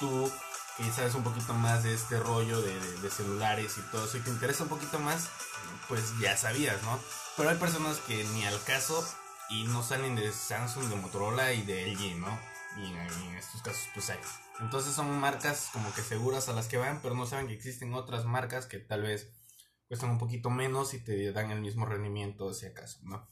tú 0.00 0.28
que 0.76 0.90
sabes 0.90 1.14
un 1.14 1.22
poquito 1.22 1.54
más 1.54 1.84
de 1.84 1.94
este 1.94 2.18
rollo 2.18 2.60
de, 2.60 3.08
celulares 3.08 3.78
y 3.78 3.82
todo 3.92 4.04
eso 4.04 4.16
y 4.16 4.20
te 4.20 4.30
interesa 4.30 4.64
un 4.64 4.68
poquito 4.68 4.98
más, 4.98 5.28
pues 5.86 6.02
ya 6.18 6.36
sabías, 6.36 6.82
¿no? 6.82 6.98
Pero 7.36 7.50
hay 7.50 7.56
personas 7.56 7.98
que 7.98 8.24
ni 8.24 8.44
al 8.46 8.60
caso 8.64 9.06
y 9.48 9.62
no 9.64 9.84
salen 9.84 10.16
de 10.16 10.32
Samsung, 10.32 10.88
de 10.88 10.96
Motorola 10.96 11.52
y 11.52 11.62
de 11.62 11.86
LG, 11.86 12.18
¿no? 12.18 12.36
Y 12.76 12.86
en, 12.86 13.36
estos 13.36 13.62
casos 13.62 13.88
pues 13.94 14.10
hay. 14.10 14.18
Entonces 14.60 14.94
son 14.94 15.18
marcas 15.18 15.70
como 15.72 15.92
que 15.92 16.02
seguras 16.02 16.48
a 16.48 16.52
las 16.52 16.68
que 16.68 16.76
van, 16.76 17.00
pero 17.02 17.14
no 17.14 17.26
saben 17.26 17.48
que 17.48 17.54
existen 17.54 17.94
otras 17.94 18.24
marcas 18.24 18.66
que 18.66 18.78
tal 18.78 19.02
vez 19.02 19.30
cuestan 19.88 20.10
un 20.10 20.18
poquito 20.18 20.50
menos 20.50 20.94
y 20.94 21.00
te 21.04 21.32
dan 21.32 21.50
el 21.50 21.60
mismo 21.60 21.84
rendimiento 21.84 22.54
si 22.54 22.66
acaso, 22.66 23.00
¿no? 23.02 23.28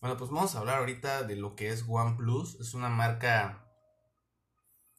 Bueno, 0.00 0.16
pues 0.16 0.30
vamos 0.30 0.54
a 0.54 0.60
hablar 0.60 0.78
ahorita 0.78 1.24
de 1.24 1.36
lo 1.36 1.54
que 1.54 1.68
es 1.68 1.84
OnePlus. 1.86 2.58
Es 2.60 2.72
una 2.72 2.88
marca 2.88 3.66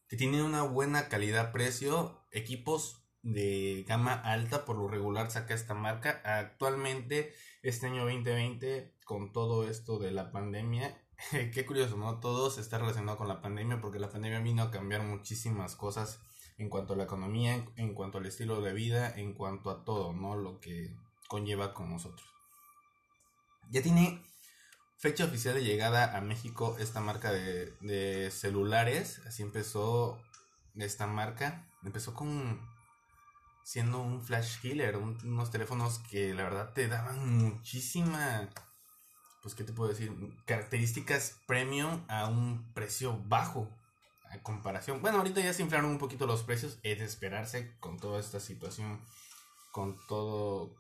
que 0.08 0.16
tiene 0.16 0.44
una 0.44 0.62
buena 0.62 1.08
calidad-precio. 1.08 2.28
Equipos 2.32 3.01
de 3.24 3.84
gama 3.88 4.13
alta 4.13 4.66
por 4.66 4.75
lo 4.78 4.88
regular 4.88 5.32
saca 5.32 5.54
esta 5.54 5.74
marca. 5.74 6.22
Actualmente, 6.24 7.34
este 7.63 7.88
año 7.88 8.04
2020, 8.04 8.96
con 9.06 9.32
todo 9.32 9.68
esto 9.68 9.98
de 9.98 10.12
la 10.12 10.32
pandemia, 10.32 10.96
qué 11.54 11.66
curioso, 11.66 11.98
¿no? 11.98 12.20
Todo 12.20 12.50
se 12.50 12.62
está 12.62 12.78
relacionado 12.78 13.18
con 13.18 13.28
la 13.28 13.42
pandemia 13.42 13.82
porque 13.82 14.00
la 14.00 14.10
pandemia 14.10 14.40
vino 14.40 14.63
a 14.63 14.72
cambiar 14.72 15.04
muchísimas 15.04 15.75
cosas 15.75 16.20
en 16.58 16.70
cuanto 16.70 16.94
a 16.94 16.98
la 16.98 17.04
economía, 17.04 17.66
en 17.75 17.94
cuanto 17.94 18.18
al 18.18 18.25
estilo 18.25 18.62
de 18.62 18.74
vida, 18.74 19.13
en 19.16 19.34
cuanto 19.34 19.70
a 19.70 19.84
todo, 19.84 20.13
¿no? 20.13 20.36
Lo 20.36 20.60
que 20.60 20.96
conlleva 21.28 21.74
con 21.74 21.90
nosotros. 21.90 22.28
Ya 23.70 23.82
tiene 23.82 24.22
Fecha 25.01 25.25
oficial 25.25 25.56
de 25.56 25.63
llegada 25.63 26.16
a 26.16 26.22
México 26.22 26.78
esta 26.78 27.01
marca 27.01 27.32
de, 27.32 28.30
celulares. 28.32 29.20
Así 29.25 29.42
empezó 29.42 30.22
esta 30.75 31.08
marca. 31.08 31.68
Empezó 31.84 32.13
con 32.13 32.62
siendo 33.63 34.00
un 34.00 34.24
flash 34.24 34.60
killer, 34.62 34.98
unos 34.98 35.50
teléfonos 35.50 35.98
que 36.12 36.36
la 36.36 36.44
verdad 36.44 36.74
te 36.74 36.88
daban 36.88 37.36
muchísima, 37.36 38.48
pues 39.41 39.55
qué 39.55 39.63
te 39.63 39.74
puedo 39.74 39.89
decir, 39.89 40.12
características 40.45 41.39
premium 41.48 42.03
a 42.07 42.27
un 42.27 42.71
precio 42.74 43.19
bajo 43.25 43.67
a 44.29 44.41
comparación. 44.43 45.01
Bueno, 45.01 45.17
ahorita 45.17 45.41
ya 45.41 45.53
se 45.53 45.63
inflaron 45.63 45.91
un 45.91 45.98
poquito 45.98 46.25
los 46.25 46.43
precios, 46.43 46.79
es 46.83 47.00
de 47.00 47.05
esperarse 47.05 47.75
con 47.79 48.00
toda 48.00 48.19
esta 48.19 48.39
situación, 48.39 49.01
con 49.71 49.98
todo, 50.07 50.75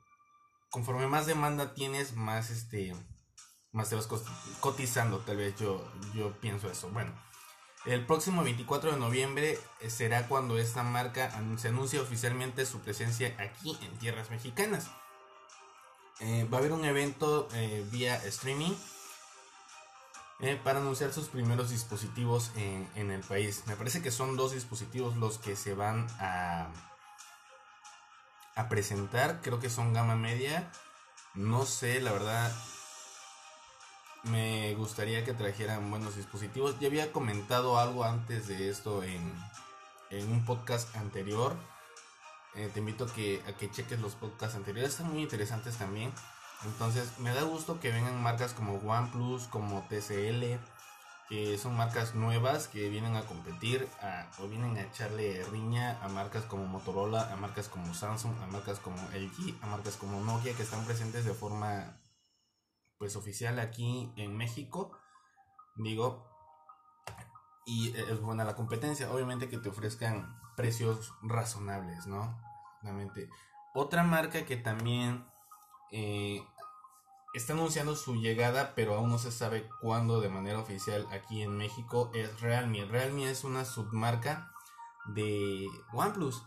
conforme 0.69 1.07
más 1.07 1.25
demanda 1.25 1.73
tienes, 1.73 2.15
más 2.15 2.49
este 2.49 2.93
más 3.71 3.89
te 3.89 3.95
vas 3.95 4.07
cotizando, 4.59 5.19
tal 5.19 5.37
vez 5.37 5.55
yo, 5.57 5.89
yo 6.13 6.37
pienso 6.39 6.69
eso. 6.69 6.89
Bueno, 6.89 7.11
el 7.85 8.05
próximo 8.05 8.43
24 8.43 8.91
de 8.91 8.97
noviembre 8.97 9.57
será 9.87 10.27
cuando 10.27 10.57
esta 10.57 10.83
marca 10.83 11.31
se 11.57 11.69
anuncia 11.69 12.01
oficialmente 12.01 12.65
su 12.65 12.79
presencia 12.79 13.35
aquí 13.39 13.77
en 13.81 13.97
tierras 13.97 14.29
mexicanas. 14.29 14.91
Eh, 16.21 16.47
va 16.51 16.57
a 16.57 16.59
haber 16.59 16.71
un 16.71 16.85
evento 16.85 17.47
eh, 17.53 17.85
vía 17.91 18.15
streaming 18.25 18.71
para 20.63 20.79
anunciar 20.79 21.13
sus 21.13 21.27
primeros 21.27 21.69
dispositivos 21.69 22.51
en, 22.55 22.89
en, 22.95 23.11
el 23.11 23.21
país. 23.21 23.61
Me 23.67 23.75
parece 23.75 24.01
que 24.01 24.09
son 24.09 24.35
dos 24.37 24.53
dispositivos 24.53 25.15
los 25.17 25.37
que 25.37 25.55
se 25.55 25.75
van 25.75 26.07
a, 26.19 26.67
a 28.55 28.69
presentar. 28.69 29.41
Creo 29.41 29.59
que 29.59 29.69
son 29.69 29.93
gama 29.93 30.15
media. 30.15 30.71
No 31.33 31.65
sé, 31.65 32.01
la 32.01 32.11
verdad, 32.11 32.51
me 34.23 34.75
gustaría 34.75 35.23
que 35.23 35.33
trajeran 35.33 35.89
buenos 35.89 36.15
dispositivos. 36.15 36.79
Ya 36.79 36.87
había 36.87 37.11
comentado 37.11 37.79
algo 37.79 38.03
antes 38.03 38.47
de 38.47 38.69
esto 38.69 39.03
en, 39.03 39.21
un 40.11 40.45
podcast 40.45 40.93
anterior. 40.95 41.55
Eh, 42.55 42.69
te 42.73 42.79
invito 42.79 43.05
a 43.05 43.13
que, 43.13 43.41
a 43.47 43.53
que 43.53 43.71
cheques 43.71 43.99
los 43.99 44.15
podcasts 44.15 44.55
anteriores, 44.55 44.91
están 44.91 45.11
muy 45.11 45.21
interesantes 45.21 45.77
también. 45.77 46.11
Entonces 46.65 47.17
me 47.19 47.33
da 47.33 47.43
gusto 47.43 47.79
que 47.79 47.91
vengan 47.91 48.21
marcas 48.21 48.53
como 48.53 48.75
OnePlus, 48.75 49.47
como 49.47 49.81
TCL, 49.87 50.59
que 51.31 51.57
son 51.57 51.77
marcas 51.77 52.13
nuevas 52.13 52.67
que 52.67 52.89
vienen 52.89 53.15
a 53.15 53.25
competir 53.25 53.87
o 54.39 54.47
vienen 54.47 54.77
a 54.77 54.81
echarle 54.81 55.43
riña 55.45 55.97
a 56.03 56.09
marcas 56.09 56.43
como 56.43 56.65
Motorola, 56.65 57.31
a 57.31 57.35
marcas 57.37 57.69
como 57.69 57.93
Samsung, 57.93 58.33
a 58.43 58.47
marcas 58.47 58.79
como 58.79 58.97
LG, 59.13 59.57
a 59.61 59.67
marcas 59.67 59.95
como 59.95 60.19
Nokia 60.19 60.53
que 60.53 60.63
están 60.63 60.85
presentes 60.85 61.23
de 61.23 61.33
forma 61.33 62.01
pues 62.97 63.15
oficial 63.15 63.59
aquí 63.59 64.11
en 64.17 64.35
México. 64.35 64.91
Digo, 65.77 66.30
y 67.71 67.95
es 67.95 68.19
buena 68.19 68.43
la 68.43 68.57
competencia. 68.57 69.09
Obviamente 69.13 69.47
que 69.47 69.57
te 69.57 69.69
ofrezcan 69.69 70.37
precios 70.57 71.13
razonables, 71.21 72.05
¿no? 72.05 72.37
Obviamente. 72.81 73.29
Otra 73.73 74.03
marca 74.03 74.43
que 74.43 74.57
también 74.57 75.25
eh, 75.93 76.43
está 77.33 77.53
anunciando 77.53 77.95
su 77.95 78.15
llegada, 78.15 78.75
pero 78.75 78.95
aún 78.95 79.09
no 79.09 79.17
se 79.17 79.31
sabe 79.31 79.69
cuándo 79.79 80.19
de 80.19 80.27
manera 80.27 80.59
oficial 80.59 81.07
aquí 81.13 81.43
en 81.43 81.55
México, 81.55 82.11
es 82.13 82.41
Realme. 82.41 82.83
Realme 82.83 83.31
es 83.31 83.45
una 83.45 83.63
submarca 83.63 84.51
de 85.05 85.65
OnePlus. 85.93 86.43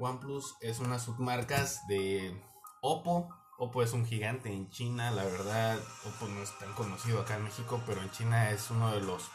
OnePlus 0.00 0.56
es 0.62 0.78
una 0.78 0.98
submarca 0.98 1.62
de 1.86 2.42
Oppo. 2.80 3.28
Oppo 3.58 3.82
es 3.82 3.92
un 3.92 4.06
gigante 4.06 4.50
en 4.50 4.70
China, 4.70 5.10
la 5.10 5.24
verdad, 5.24 5.78
Oppo 6.06 6.26
no 6.28 6.42
es 6.42 6.58
tan 6.58 6.72
conocido 6.72 7.20
acá 7.20 7.36
en 7.36 7.44
México, 7.44 7.78
pero 7.86 8.00
en 8.00 8.10
China 8.10 8.50
es 8.50 8.70
uno 8.70 8.90
de 8.90 9.02
los 9.02 9.30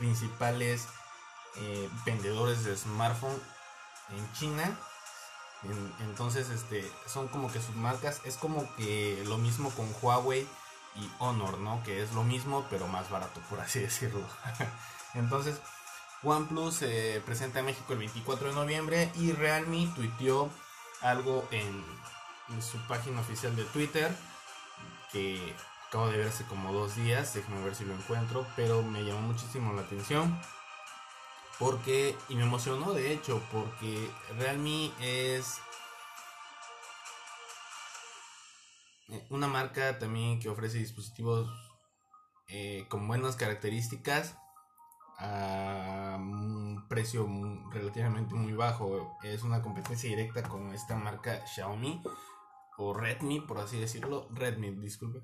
principales 0.00 0.88
eh, 1.56 1.88
vendedores 2.06 2.64
de 2.64 2.76
smartphone 2.76 3.40
en 4.08 4.32
China. 4.32 4.76
entonces, 6.00 6.48
este, 6.48 6.90
son 7.06 7.28
como 7.28 7.52
que 7.52 7.60
sus 7.60 7.76
marcas, 7.76 8.22
es 8.24 8.36
como 8.36 8.74
que 8.76 9.22
lo 9.26 9.36
mismo 9.36 9.70
con 9.70 9.94
Huawei 10.00 10.48
y 10.96 11.10
Honor, 11.18 11.58
¿no? 11.58 11.82
Que 11.84 12.02
es 12.02 12.12
lo 12.12 12.24
mismo, 12.24 12.66
pero 12.70 12.88
más 12.88 13.10
barato, 13.10 13.40
por 13.50 13.60
así 13.60 13.78
decirlo. 13.88 14.26
entonces, 15.14 15.60
OnePlus 16.22 16.74
se 16.74 17.22
presenta 17.24 17.60
en 17.60 17.66
México 17.66 17.92
el 17.92 17.98
24 18.00 18.48
de 18.48 18.54
noviembre 18.54 19.12
y 19.16 19.32
Realme 19.32 19.90
tuiteó 19.94 20.50
algo 21.02 21.46
en, 21.50 21.84
en 22.48 22.62
su 22.62 22.78
página 22.88 23.20
oficial 23.20 23.54
de 23.54 23.64
Twitter 23.64 24.14
que 25.12 25.54
acabo 25.90 26.08
de 26.08 26.18
ver 26.18 26.28
hace 26.28 26.44
como 26.44 26.72
dos 26.72 26.94
días, 26.94 27.34
déjenme 27.34 27.64
ver 27.64 27.74
si 27.74 27.84
lo 27.84 27.92
encuentro, 27.92 28.46
pero 28.54 28.80
me 28.80 29.02
llamó 29.02 29.22
muchísimo 29.22 29.72
la 29.72 29.82
atención. 29.82 30.40
Porque, 31.58 32.16
y 32.28 32.36
me 32.36 32.44
emocionó 32.44 32.92
de 32.92 33.12
hecho, 33.12 33.42
porque 33.50 34.08
Realme 34.38 34.92
es 35.00 35.60
una 39.30 39.48
marca 39.48 39.98
también 39.98 40.38
que 40.38 40.48
ofrece 40.48 40.78
dispositivos 40.78 41.50
eh, 42.46 42.86
con 42.88 43.08
buenas 43.08 43.34
características 43.34 44.36
a 45.18 46.18
un 46.20 46.86
precio 46.88 47.28
relativamente 47.72 48.36
muy 48.36 48.52
bajo. 48.52 49.18
Es 49.24 49.42
una 49.42 49.60
competencia 49.60 50.08
directa 50.08 50.44
con 50.44 50.72
esta 50.72 50.94
marca 50.94 51.44
Xiaomi 51.48 52.00
o 52.78 52.94
Redmi, 52.94 53.40
por 53.40 53.58
así 53.58 53.80
decirlo. 53.80 54.28
Redmi, 54.30 54.70
disculpe. 54.76 55.20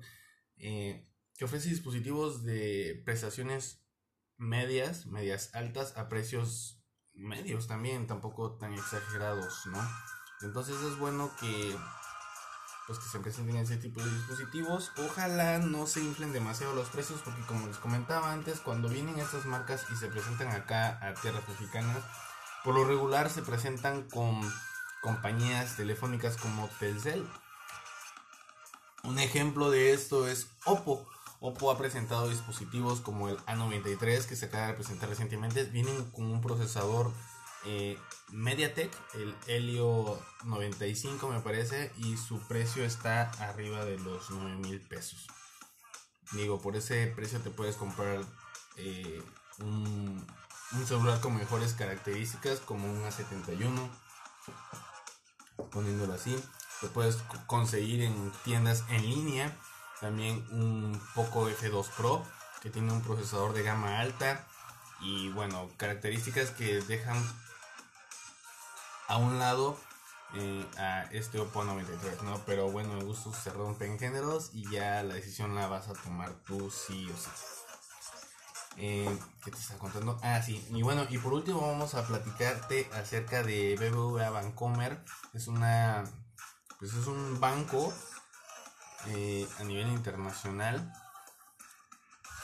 Eh, 0.57 1.07
que 1.35 1.45
ofrece 1.45 1.69
dispositivos 1.69 2.43
de 2.43 3.01
prestaciones 3.05 3.83
medias, 4.37 5.05
medias 5.05 5.53
altas 5.53 5.95
a 5.95 6.09
precios 6.09 6.83
medios 7.13 7.67
también, 7.67 8.07
tampoco 8.07 8.57
tan 8.57 8.73
exagerados, 8.73 9.65
¿no? 9.67 9.79
Entonces 10.41 10.75
es 10.81 10.97
bueno 10.97 11.31
que 11.39 11.75
pues 12.87 12.99
que 12.99 13.09
se 13.09 13.19
presenten 13.19 13.57
ese 13.57 13.75
tipo 13.77 14.01
de 14.01 14.09
dispositivos. 14.09 14.93
Ojalá 15.05 15.59
no 15.59 15.87
se 15.87 15.99
inflen 15.99 16.31
demasiado 16.31 16.73
los 16.73 16.87
precios 16.87 17.21
porque 17.21 17.41
como 17.41 17.67
les 17.67 17.77
comentaba 17.77 18.31
antes, 18.31 18.61
cuando 18.61 18.87
vienen 18.87 19.19
estas 19.19 19.45
marcas 19.45 19.85
y 19.91 19.95
se 19.97 20.07
presentan 20.07 20.47
acá 20.49 20.97
a 21.05 21.13
tierras 21.15 21.47
mexicanas, 21.49 22.01
por 22.63 22.75
lo 22.75 22.85
regular 22.85 23.29
se 23.29 23.41
presentan 23.41 24.09
con 24.09 24.41
compañías 25.01 25.75
telefónicas 25.75 26.37
como 26.37 26.69
Telcel 26.79 27.27
un 29.07 29.19
ejemplo 29.19 29.71
de 29.71 29.93
esto 29.93 30.27
es 30.27 30.47
Oppo. 30.65 31.07
Oppo 31.39 31.71
ha 31.71 31.77
presentado 31.77 32.29
dispositivos 32.29 32.99
como 32.99 33.29
el 33.29 33.37
A93 33.45 34.25
que 34.25 34.35
se 34.35 34.47
acaba 34.47 34.67
de 34.67 34.73
presentar 34.73 35.07
recientemente. 35.07 35.63
Vienen 35.63 36.11
con 36.11 36.25
un 36.25 36.41
procesador 36.41 37.13
eh, 37.65 37.97
MediaTek, 38.31 38.91
el 39.15 39.33
Helio 39.47 40.19
95 40.43 41.29
me 41.29 41.39
parece, 41.39 41.91
y 41.97 42.17
su 42.17 42.39
precio 42.47 42.83
está 42.83 43.31
arriba 43.39 43.85
de 43.85 43.97
los 43.99 44.29
9 44.29 44.57
mil 44.57 44.81
pesos. 44.81 45.25
Digo, 46.33 46.61
por 46.61 46.75
ese 46.75 47.07
precio 47.07 47.39
te 47.39 47.49
puedes 47.49 47.77
comprar 47.77 48.25
eh, 48.75 49.23
un, 49.59 50.27
un, 50.73 50.85
celular 50.85 51.21
con 51.21 51.37
mejores 51.37 51.73
características 51.73 52.59
como 52.59 52.91
un 52.91 53.03
A71, 53.03 53.89
poniéndolo 55.71 56.13
así. 56.13 56.35
Lo 56.81 56.89
puedes 56.89 57.17
conseguir 57.45 58.01
en 58.01 58.31
tiendas 58.43 58.83
en 58.89 59.01
línea. 59.01 59.55
También 60.01 60.45
un 60.51 61.01
Poco 61.15 61.49
F2 61.49 61.89
Pro 61.97 62.23
que 62.61 62.69
tiene 62.69 62.91
un 62.91 63.01
procesador 63.01 63.53
de 63.53 63.63
gama 63.63 63.99
alta 63.99 64.45
y 65.01 65.29
bueno, 65.29 65.69
características 65.77 66.51
que 66.51 66.81
dejan 66.81 67.17
a 69.07 69.17
un 69.17 69.39
lado 69.39 69.77
eh, 70.35 70.65
a 70.77 71.03
este 71.11 71.39
Oppo 71.39 71.63
93, 71.63 72.23
¿no? 72.23 72.41
Pero 72.45 72.69
bueno, 72.71 72.97
el 72.97 73.05
gusto 73.05 73.31
se 73.33 73.51
rompen 73.51 73.97
géneros 73.97 74.51
y 74.53 74.69
ya 74.69 75.03
la 75.03 75.13
decisión 75.13 75.55
la 75.55 75.67
vas 75.67 75.87
a 75.87 75.93
tomar 75.93 76.33
tú 76.45 76.69
sí 76.69 77.09
o 77.09 77.17
sí. 77.17 77.29
Eh, 78.79 79.19
¿Qué 79.43 79.51
te 79.51 79.57
está 79.57 79.77
contando? 79.77 80.19
Ah, 80.21 80.41
sí. 80.43 80.67
Y 80.71 80.83
bueno, 80.83 81.07
y 81.09 81.17
por 81.17 81.33
último 81.33 81.61
vamos 81.61 81.95
a 81.95 82.05
platicarte 82.05 82.89
acerca 82.93 83.41
de 83.41 83.75
BBVA 83.75 84.29
Bancomer. 84.29 85.03
Es 85.33 85.47
una 85.47 86.03
pues 86.79 86.93
es 86.93 87.07
un 87.07 87.39
banco 87.39 87.93
eh, 89.07 89.47
a 89.59 89.63
nivel 89.63 89.87
internacional 89.87 90.93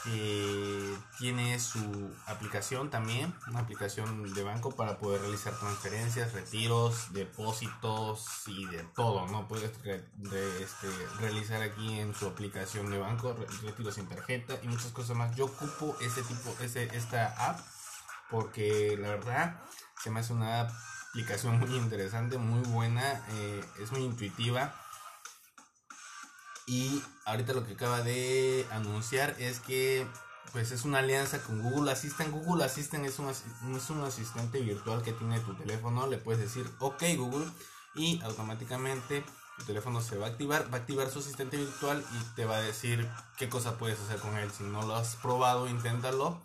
que 0.04 0.94
tiene 1.18 1.58
su 1.58 2.14
aplicación 2.26 2.90
también, 2.90 3.34
una 3.48 3.60
aplicación 3.60 4.34
de 4.34 4.42
banco 4.42 4.70
para 4.70 4.98
poder 4.98 5.22
realizar 5.22 5.58
transferencias, 5.58 6.34
retiros, 6.34 7.12
depósitos 7.14 8.26
y 8.46 8.66
de 8.66 8.82
todo, 8.94 9.26
¿no? 9.28 9.48
Puedes 9.48 9.70
este, 9.70 10.88
realizar 11.20 11.62
aquí 11.62 12.00
en 12.00 12.14
su 12.14 12.26
aplicación 12.26 12.90
de 12.90 12.98
banco 12.98 13.34
retiros 13.62 13.94
sin 13.94 14.06
tarjeta 14.06 14.54
y 14.62 14.68
muchas 14.68 14.92
cosas 14.92 15.16
más. 15.16 15.34
Yo 15.36 15.46
ocupo 15.46 15.96
ese 16.02 16.22
tipo, 16.22 16.54
ese, 16.60 16.84
esta 16.94 17.28
app 17.48 17.60
porque 18.30 18.98
la 19.00 19.08
verdad 19.08 19.60
se 20.02 20.10
me 20.10 20.20
hace 20.20 20.34
una 20.34 20.60
app 20.60 20.70
aplicación 21.14 21.60
muy 21.60 21.72
interesante, 21.76 22.38
muy 22.38 22.60
buena, 22.70 23.24
eh, 23.30 23.64
es 23.80 23.92
muy 23.92 24.00
intuitiva. 24.00 24.74
Y 26.66 27.00
ahorita 27.24 27.52
lo 27.52 27.64
que 27.64 27.74
acaba 27.74 28.02
de 28.02 28.66
anunciar 28.72 29.36
es 29.38 29.60
que 29.60 30.08
pues 30.52 30.72
es 30.72 30.84
una 30.84 30.98
alianza 30.98 31.40
con 31.40 31.62
Google 31.62 31.92
Assistant. 31.92 32.32
Google 32.32 32.64
Assistant 32.64 33.06
es 33.06 33.20
un, 33.20 33.28
es 33.28 33.90
un 33.90 34.02
asistente 34.02 34.60
virtual 34.60 35.02
que 35.02 35.12
tiene 35.12 35.38
tu 35.38 35.54
teléfono. 35.54 36.08
Le 36.08 36.18
puedes 36.18 36.40
decir 36.40 36.68
ok 36.80 37.04
Google 37.16 37.46
y 37.94 38.20
automáticamente 38.22 39.24
tu 39.58 39.64
teléfono 39.66 40.00
se 40.00 40.18
va 40.18 40.26
a 40.26 40.30
activar. 40.30 40.68
Va 40.72 40.78
a 40.78 40.80
activar 40.80 41.08
su 41.10 41.20
asistente 41.20 41.56
virtual 41.58 42.04
y 42.12 42.34
te 42.34 42.44
va 42.44 42.56
a 42.56 42.62
decir 42.62 43.08
qué 43.38 43.48
cosa 43.48 43.78
puedes 43.78 44.00
hacer 44.00 44.18
con 44.18 44.36
él. 44.36 44.50
Si 44.50 44.64
no 44.64 44.82
lo 44.82 44.96
has 44.96 45.14
probado, 45.14 45.68
inténtalo. 45.68 46.42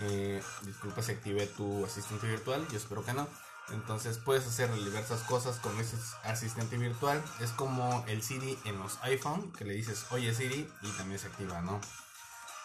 Eh, 0.00 0.42
disculpa 0.64 1.00
si 1.00 1.12
activé 1.12 1.46
tu 1.46 1.86
asistente 1.86 2.26
virtual. 2.26 2.66
Yo 2.68 2.76
espero 2.76 3.02
que 3.02 3.14
no. 3.14 3.26
Entonces 3.72 4.18
puedes 4.18 4.46
hacer 4.46 4.72
diversas 4.74 5.22
cosas 5.22 5.58
con 5.58 5.78
ese 5.78 5.96
asistente 6.24 6.76
virtual. 6.76 7.22
Es 7.40 7.50
como 7.50 8.04
el 8.08 8.22
Siri 8.22 8.58
en 8.64 8.78
los 8.78 8.98
iPhone, 9.02 9.52
que 9.52 9.64
le 9.64 9.74
dices 9.74 10.06
oye 10.10 10.34
Siri 10.34 10.68
y 10.82 10.90
también 10.96 11.18
se 11.18 11.28
activa, 11.28 11.60
¿no? 11.62 11.80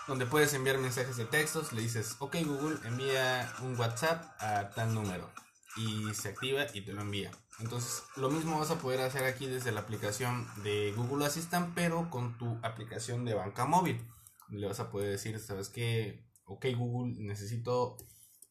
Donde 0.08 0.26
puedes 0.26 0.54
enviar 0.54 0.78
mensajes 0.78 1.18
de 1.18 1.26
textos, 1.26 1.74
le 1.74 1.82
dices 1.82 2.16
ok 2.20 2.38
Google, 2.46 2.78
envía 2.86 3.54
un 3.62 3.78
WhatsApp 3.80 4.24
a 4.40 4.70
tal 4.72 4.94
número 4.94 5.32
y 5.78 6.14
se 6.14 6.30
activa 6.30 6.66
y 6.74 6.82
te 6.82 6.94
lo 6.94 7.02
envía. 7.02 7.32
Entonces 7.60 8.04
lo 8.16 8.30
mismo 8.30 8.60
vas 8.60 8.72
a 8.72 8.80
poder 8.80 9.02
hacer 9.02 9.26
aquí 9.26 9.48
desde 9.48 9.72
la 9.72 9.82
aplicación 9.82 10.48
de 10.64 10.94
Google 10.96 11.26
Assistant, 11.26 11.74
pero 11.76 12.10
con 12.10 12.38
tu 12.38 12.60
aplicación 12.64 13.26
de 13.26 13.34
banca 13.34 13.66
móvil. 13.66 14.06
Le 14.50 14.68
vas 14.68 14.80
a 14.80 14.92
poder 14.92 15.10
decir, 15.10 15.40
¿sabes 15.40 15.70
qué? 15.70 16.28
Ok 16.46 16.66
Google, 16.76 17.16
necesito 17.18 17.98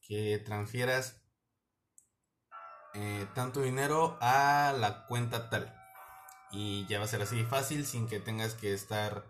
que 0.07 0.39
transfieras 0.45 1.24
eh, 2.95 3.27
tanto 3.35 3.61
dinero 3.61 4.17
a 4.21 4.73
la 4.79 5.07
cuenta 5.07 5.51
tal. 5.51 5.75
Y 6.51 6.87
ya 6.87 6.99
va 6.99 7.07
a 7.07 7.09
ser 7.09 7.23
así 7.23 7.43
fácil 7.45 7.85
sin 7.85 8.07
que 8.07 8.21
tengas 8.21 8.55
que 8.55 8.73
estar 8.73 9.25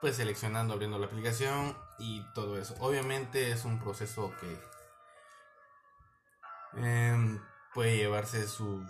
pues 0.00 0.16
seleccionando, 0.16 0.74
abriendo 0.74 0.98
la 0.98 1.06
aplicación 1.06 1.76
y 1.98 2.22
todo 2.34 2.58
eso. 2.58 2.74
Obviamente 2.80 3.52
es 3.52 3.64
un 3.64 3.78
proceso 3.78 4.34
que 4.40 4.60
em, 6.74 7.40
puede 7.72 7.96
llevarse 7.96 8.46
su, 8.48 8.84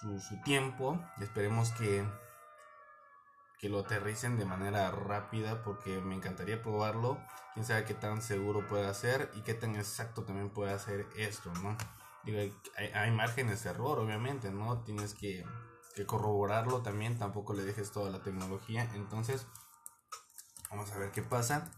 su, 0.00 0.40
tiempo. 0.44 1.00
Esperemos 1.20 1.70
que, 1.70 2.04
que 3.58 3.68
lo 3.68 3.78
aterricen 3.78 4.36
de 4.36 4.44
manera 4.44 4.90
rápida 4.90 5.62
porque 5.62 6.00
me 6.00 6.16
encantaría 6.16 6.60
probarlo. 6.60 7.18
Quién 7.54 7.64
sabe 7.64 7.84
qué 7.84 7.94
tan 7.94 8.20
seguro 8.20 8.66
puede 8.66 8.92
ser 8.94 9.30
y 9.34 9.42
qué 9.42 9.54
tan 9.54 9.76
exacto 9.76 10.24
también 10.24 10.50
puede 10.50 10.72
hacer 10.72 11.06
esto, 11.16 11.52
¿no? 11.62 11.76
Hay, 12.24 13.10
márgenes 13.10 13.64
de 13.64 13.70
error, 13.70 13.98
obviamente, 13.98 14.50
¿no? 14.50 14.82
Tienes 14.82 15.14
que, 15.14 15.44
corroborarlo 16.06 16.80
también, 16.80 17.18
tampoco 17.18 17.52
le 17.52 17.62
dejes 17.62 17.92
toda 17.92 18.10
la 18.10 18.22
tecnología. 18.22 18.90
Entonces, 18.94 19.46
vamos 20.70 20.90
a 20.92 20.98
ver 20.98 21.10
qué 21.10 21.22
pasa. 21.22 21.70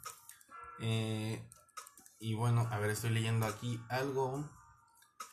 Eh, 0.81 1.45
y 2.21 2.35
bueno, 2.35 2.69
a 2.71 2.79
ver, 2.79 2.91
estoy 2.91 3.11
leyendo 3.11 3.47
aquí 3.47 3.81
algo. 3.89 4.49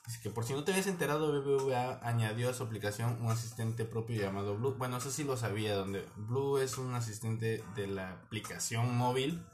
Dice 0.08 0.22
que 0.24 0.32
por 0.32 0.44
si 0.44 0.54
no 0.54 0.64
te 0.64 0.72
habías 0.72 0.88
enterado, 0.88 1.32
BBVA 1.32 2.00
añadió 2.02 2.50
a 2.50 2.54
su 2.56 2.64
aplicación 2.64 3.22
un 3.22 3.30
asistente 3.30 3.86
propio 3.86 4.20
llamado 4.20 4.58
Blue. 4.58 4.74
Bueno, 4.76 4.98
eso 4.98 5.12
sí 5.12 5.24
lo 5.24 5.38
sabía, 5.38 5.76
donde 5.76 6.04
Blue 6.16 6.58
es 6.58 6.80
un 6.80 6.96
asistente 6.96 7.64
de 7.76 7.86
la 7.86 8.14
aplicación 8.14 8.98
móvil, 8.98 9.46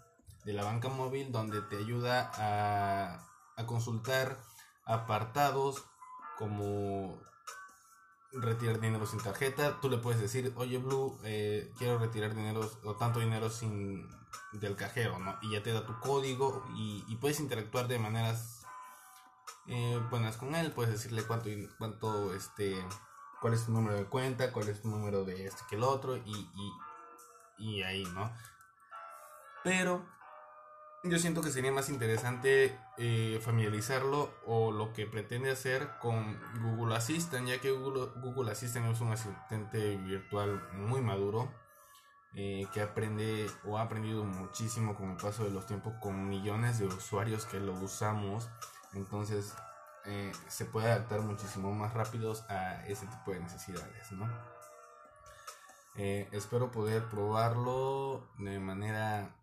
de 0.45 0.53
la 0.53 0.63
banca 0.63 0.87
móvil, 0.87 1.33
donde 1.33 1.61
te 1.61 1.75
ayuda 1.75 2.31
a, 2.35 3.25
a 3.57 3.65
consultar 3.65 4.37
apartados 4.85 5.83
como 6.37 7.19
retirar 8.31 8.79
dinero 8.79 9.05
sin 9.05 9.21
tarjeta. 9.21 9.79
Tú 9.81 9.89
le 9.89 9.97
puedes 9.97 10.21
decir, 10.21 10.53
oye 10.55 10.77
Blue, 10.77 11.19
eh, 11.23 11.71
quiero 11.77 11.97
retirar 11.97 12.35
dinero 12.35 12.69
o 12.83 12.95
tanto 12.95 13.19
dinero 13.19 13.49
sin 13.49 14.07
del 14.53 14.75
cajero, 14.75 15.19
¿no? 15.19 15.37
Y 15.41 15.51
ya 15.51 15.63
te 15.63 15.71
da 15.71 15.85
tu 15.85 15.99
código 15.99 16.65
y, 16.75 17.15
puedes 17.17 17.39
interactuar 17.39 17.87
de 17.87 17.99
maneras 17.99 18.65
eh, 19.67 20.01
buenas 20.09 20.37
con 20.37 20.55
él. 20.55 20.71
Puedes 20.71 20.93
decirle 20.93 21.23
cuánto, 21.23 21.49
cuánto, 21.77 22.33
este, 22.33 22.75
cuál 23.41 23.53
es 23.53 23.65
tu 23.65 23.71
número 23.71 23.95
de 23.95 24.05
cuenta, 24.05 24.51
cuál 24.51 24.69
es 24.69 24.81
tu 24.81 24.89
número 24.89 25.23
de 25.23 25.47
este 25.47 25.63
que 25.69 25.75
el 25.75 25.83
otro 25.83 26.17
y, 26.17 26.49
y, 26.55 26.73
y 27.57 27.83
ahí, 27.83 28.03
¿no? 28.13 28.31
Pero 29.63 30.05
yo 31.09 31.19
siento 31.19 31.41
que 31.41 31.51
sería 31.51 31.71
más 31.71 31.89
interesante 31.89 32.77
eh, 32.97 33.39
familiarizarlo 33.43 34.33
o 34.45 34.71
lo 34.71 34.93
que 34.93 35.05
pretende 35.05 35.51
hacer 35.51 35.89
con 36.01 36.39
Google 36.61 36.95
Assistant, 36.95 37.47
ya 37.47 37.59
que 37.59 37.71
Google, 37.71 38.11
Google 38.21 38.51
Assistant 38.51 38.87
es 38.87 39.01
un 39.01 39.11
asistente 39.11 39.97
virtual 39.97 40.61
muy 40.73 41.01
maduro 41.01 41.51
eh, 42.33 42.67
que 42.73 42.81
aprende 42.81 43.49
o 43.65 43.77
ha 43.77 43.83
aprendido 43.83 44.23
muchísimo 44.23 44.95
con 44.95 45.11
el 45.11 45.17
paso 45.17 45.43
de 45.43 45.51
los 45.51 45.65
tiempos 45.67 45.93
con 46.01 46.27
millones 46.27 46.79
de 46.79 46.87
usuarios 46.87 47.45
que 47.45 47.59
lo 47.59 47.73
usamos. 47.73 48.49
Entonces 48.93 49.53
eh, 50.05 50.31
se 50.47 50.65
puede 50.65 50.87
adaptar 50.87 51.21
muchísimo 51.21 51.71
más 51.71 51.93
rápido 51.93 52.33
a 52.49 52.85
ese 52.87 53.05
tipo 53.07 53.31
de 53.31 53.39
necesidades, 53.39 54.11
¿no? 54.11 54.55
espero 55.97 56.71
poder 56.71 57.05
probarlo 57.05 58.27
de 58.37 58.59
manera 58.59 59.33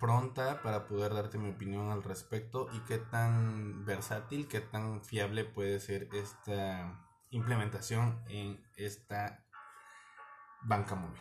pronta 0.00 0.62
para 0.62 0.86
poder 0.86 1.14
darte 1.14 1.38
mi 1.38 1.50
opinión 1.50 1.90
al 1.90 2.02
respecto 2.02 2.68
y 2.72 2.80
qué 2.80 2.98
tan 2.98 3.84
versátil, 3.84 4.48
qué 4.48 4.60
tan 4.60 5.04
fiable 5.04 5.44
puede 5.44 5.78
ser 5.80 6.08
esta 6.12 7.06
implementación 7.30 8.22
en 8.28 8.64
esta 8.76 9.44
banca 10.62 10.94
móvil. 10.94 11.20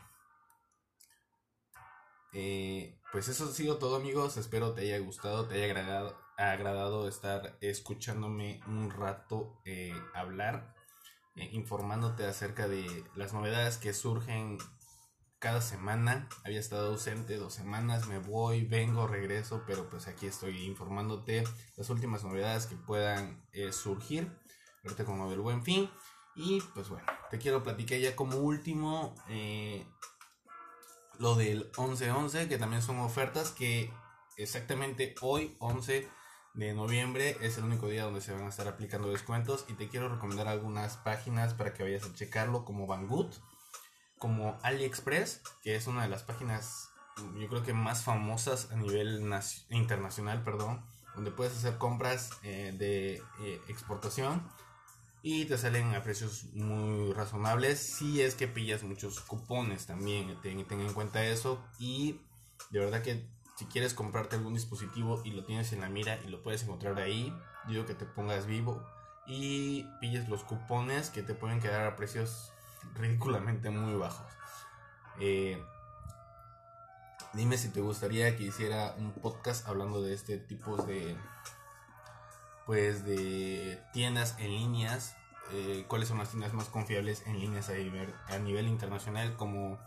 Eh, 2.34 3.00
pues 3.12 3.28
eso 3.28 3.46
ha 3.46 3.52
sido 3.52 3.78
todo 3.78 3.98
amigos, 3.98 4.38
espero 4.38 4.74
te 4.74 4.82
haya 4.82 5.00
gustado, 5.00 5.48
te 5.48 5.56
haya 5.56 5.66
agradado, 5.66 6.18
agradado 6.38 7.08
estar 7.08 7.58
escuchándome 7.60 8.62
un 8.68 8.90
rato 8.90 9.62
eh, 9.66 9.94
hablar, 10.14 10.74
eh, 11.36 11.50
informándote 11.52 12.26
acerca 12.26 12.68
de 12.68 13.04
las 13.16 13.34
novedades 13.34 13.78
que 13.78 13.94
surgen 13.94 14.58
cada 15.42 15.60
semana. 15.60 16.30
Había 16.46 16.60
estado 16.60 16.92
ausente 16.92 17.36
dos 17.36 17.54
semanas, 17.54 18.08
me 18.08 18.20
voy, 18.20 18.64
vengo, 18.64 19.08
regreso, 19.08 19.64
pero 19.66 19.90
pues 19.90 20.08
aquí 20.08 20.28
estoy 20.28 20.66
informándote 20.66 21.44
las 21.76 21.90
últimas 21.90 22.24
novedades 22.24 22.68
que 22.68 22.76
puedan 22.76 23.44
eh, 23.52 23.74
surgir. 23.74 24.32
Ahorita 24.84 25.04
como 25.04 25.30
del 25.30 25.42
buen 25.42 25.64
fin. 25.64 25.90
Y 26.36 26.62
pues 26.74 26.90
bueno, 26.90 27.06
te 27.30 27.40
quiero 27.40 27.64
platicar 27.64 28.00
ya 28.00 28.16
como 28.16 28.38
último 28.38 29.16
eh, 29.30 29.86
lo 31.18 31.36
del 31.36 31.72
11-11, 31.74 32.48
que 32.48 32.58
también 32.58 32.84
son 32.84 33.00
ofertas 33.00 33.50
que 33.50 33.92
exactamente 34.38 35.16
hoy, 35.22 35.56
11 35.60 36.08
de 36.54 36.74
noviembre, 36.74 37.38
es 37.42 37.58
el 37.58 37.64
único 37.64 37.88
día 37.88 38.04
donde 38.04 38.22
se 38.22 38.32
van 38.32 38.44
a 38.44 38.50
estar 38.50 38.68
aplicando 38.68 39.10
descuentos. 39.10 39.66
Y 39.68 39.74
te 39.74 39.90
quiero 39.90 40.08
recomendar 40.08 40.48
algunas 40.48 40.98
páginas 40.98 41.56
para 41.56 41.74
que 41.74 41.82
vayas 41.82 42.04
a 42.04 42.14
checarlo, 42.14 42.64
como 42.64 42.86
Banggood 42.86 43.34
como 44.22 44.60
AliExpress, 44.62 45.42
que 45.64 45.76
es 45.76 45.88
una 45.88 46.04
de 46.04 46.10
las 46.10 46.22
páginas 46.22 46.92
yo 47.40 47.48
creo 47.50 47.64
que 47.64 47.74
más 47.74 48.04
famosas 48.04 48.72
a 48.72 48.76
nivel 48.76 49.22
internacional, 49.70 50.44
perdón, 50.44 50.82
donde 51.16 51.32
puedes 51.32 51.58
hacer 51.58 51.78
compras 51.78 52.30
eh, 52.44 52.74
de 52.78 53.16
eh, 53.42 53.62
exportación 53.68 54.48
y 55.24 55.46
te 55.46 55.58
salen 55.58 55.94
a 55.96 56.04
precios 56.04 56.46
muy 56.54 57.14
razonables 57.14 57.80
si 57.80 58.22
es 58.22 58.36
que 58.36 58.48
pillas 58.48 58.84
muchos 58.84 59.20
cupones 59.22 59.88
también, 59.88 60.40
ten, 60.42 60.66
ten 60.66 60.82
en 60.82 60.94
cuenta 60.94 61.26
eso 61.26 61.64
y 61.80 62.22
de 62.70 62.80
verdad 62.80 63.02
que 63.02 63.28
si 63.58 63.66
quieres 63.66 63.94
comprarte 63.94 64.36
algún 64.36 64.54
dispositivo 64.54 65.22
y 65.26 65.32
lo 65.32 65.44
tienes 65.44 65.74
en 65.74 65.82
la 65.82 65.90
mira 65.90 66.20
y 66.26 66.30
lo 66.30 66.42
puedes 66.42 66.64
encontrar 66.64 66.98
ahí, 67.00 67.36
digo 67.68 67.86
que 67.86 67.94
te 67.94 68.06
pongas 68.06 68.46
vivo 68.46 68.84
y 69.28 69.86
pilles 70.00 70.30
los 70.30 70.44
cupones 70.44 71.10
que 71.10 71.24
te 71.24 71.36
pueden 71.36 71.60
quedar 71.60 71.86
a 71.86 71.96
precios 71.96 72.52
ridículamente 72.96 73.70
muy 73.70 73.96
bajos. 73.96 74.32
Eh, 75.20 75.62
dime 77.34 77.58
si 77.58 77.70
te 77.70 77.82
gustaría 77.82 78.36
que 78.36 78.44
hiciera 78.44 78.96
un 78.98 79.12
podcast 79.13 79.67
hablando 79.67 80.02
de 80.02 80.13
este 80.13 80.38
tipo 80.38 80.78
de 80.78 81.15
pues 82.65 83.06
de 83.06 83.82
tiendas 83.94 84.36
en 84.39 84.50
líneas. 84.52 85.15
Eh, 85.54 85.84
cuáles 85.88 86.08
son 86.08 86.17
las 86.17 86.30
tiendas 86.30 86.54
más 86.54 86.70
confiables 86.70 87.28
en 87.28 87.39
líneas 87.39 87.67
a 87.70 87.74
nivel, 87.74 88.13
a 88.30 88.38
nivel 88.38 88.67
internacional 88.67 89.36
como 89.36 89.80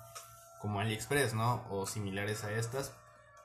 como 0.60 0.80
AliExpress 0.80 1.34
no 1.34 1.62
o 1.70 1.86
similares 1.86 2.42
a 2.44 2.52
estas 2.52 2.92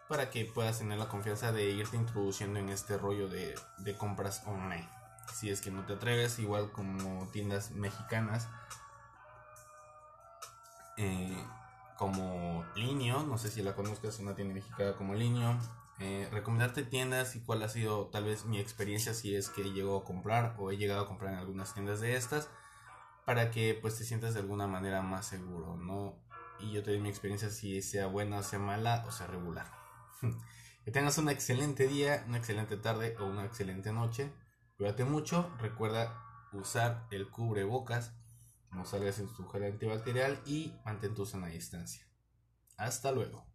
para 0.07 0.29
que 0.29 0.45
puedas 0.45 0.79
tener 0.79 0.97
la 0.97 1.07
confianza 1.07 1.51
de 1.51 1.69
irte 1.69 1.97
introduciendo 1.97 2.59
en 2.59 2.69
este 2.69 2.97
rollo 2.97 3.27
de, 3.27 3.55
de 3.77 3.95
compras 3.95 4.41
online. 4.45 4.88
Si 5.33 5.49
es 5.49 5.62
que 5.62 5.69
no 5.69 5.85
te 5.85 5.93
atreves 5.93 6.39
igual 6.39 6.71
como 6.71 7.27
tiendas 7.27 7.71
mexicanas 7.71 8.47
eh, 10.99 11.45
como 11.97 12.65
Linio, 12.75 13.23
no 13.23 13.38
sé 13.38 13.49
si 13.49 13.62
la 13.63 13.73
conozcas, 13.73 14.19
una 14.19 14.35
tienda 14.35 14.53
mexicana 14.53 14.95
como 14.95 15.15
Linio. 15.15 15.57
Eh, 15.99 16.27
recomendarte 16.31 16.83
tiendas 16.83 17.35
y 17.35 17.41
cuál 17.41 17.63
ha 17.63 17.69
sido 17.69 18.07
tal 18.07 18.25
vez 18.25 18.45
mi 18.45 18.59
experiencia 18.59 19.13
si 19.13 19.35
es 19.35 19.49
que 19.49 19.63
llego 19.63 19.97
a 19.97 20.03
comprar 20.05 20.55
o 20.57 20.71
he 20.71 20.77
llegado 20.77 21.01
a 21.01 21.07
comprar 21.07 21.33
en 21.33 21.39
algunas 21.39 21.73
tiendas 21.73 21.99
de 21.99 22.15
estas 22.15 22.49
para 23.25 23.49
que 23.51 23.77
pues 23.81 23.97
te 23.97 24.03
sientas 24.03 24.33
de 24.33 24.41
alguna 24.41 24.67
manera 24.67 25.01
más 25.01 25.25
seguro, 25.25 25.77
¿no? 25.77 26.15
Y 26.59 26.71
yo 26.71 26.83
te 26.83 26.91
doy 26.91 26.99
mi 26.99 27.09
experiencia 27.09 27.49
si 27.49 27.81
sea 27.81 28.07
buena, 28.07 28.43
sea 28.43 28.59
mala 28.59 29.05
o 29.07 29.12
sea 29.12 29.27
regular. 29.27 29.71
que 30.85 30.91
tengas 30.91 31.17
un 31.17 31.29
excelente 31.29 31.88
día, 31.88 32.25
una 32.27 32.38
excelente 32.38 32.75
tarde 32.75 33.15
o 33.19 33.25
una 33.25 33.45
excelente 33.45 33.93
noche. 33.93 34.31
Cuídate 34.77 35.05
mucho, 35.05 35.49
recuerda 35.59 36.23
usar 36.51 37.07
el 37.12 37.29
cubrebocas 37.29 38.13
no 38.71 38.86
salgas 38.86 39.19
en 39.19 39.34
tu 39.34 39.47
gel 39.47 39.63
antibacterial 39.63 40.39
y 40.45 40.73
mantén 40.86 41.15
tu 41.15 41.25
sana 41.25 41.47
distancia. 41.47 42.08
Hasta 42.77 43.12
luego. 43.12 43.48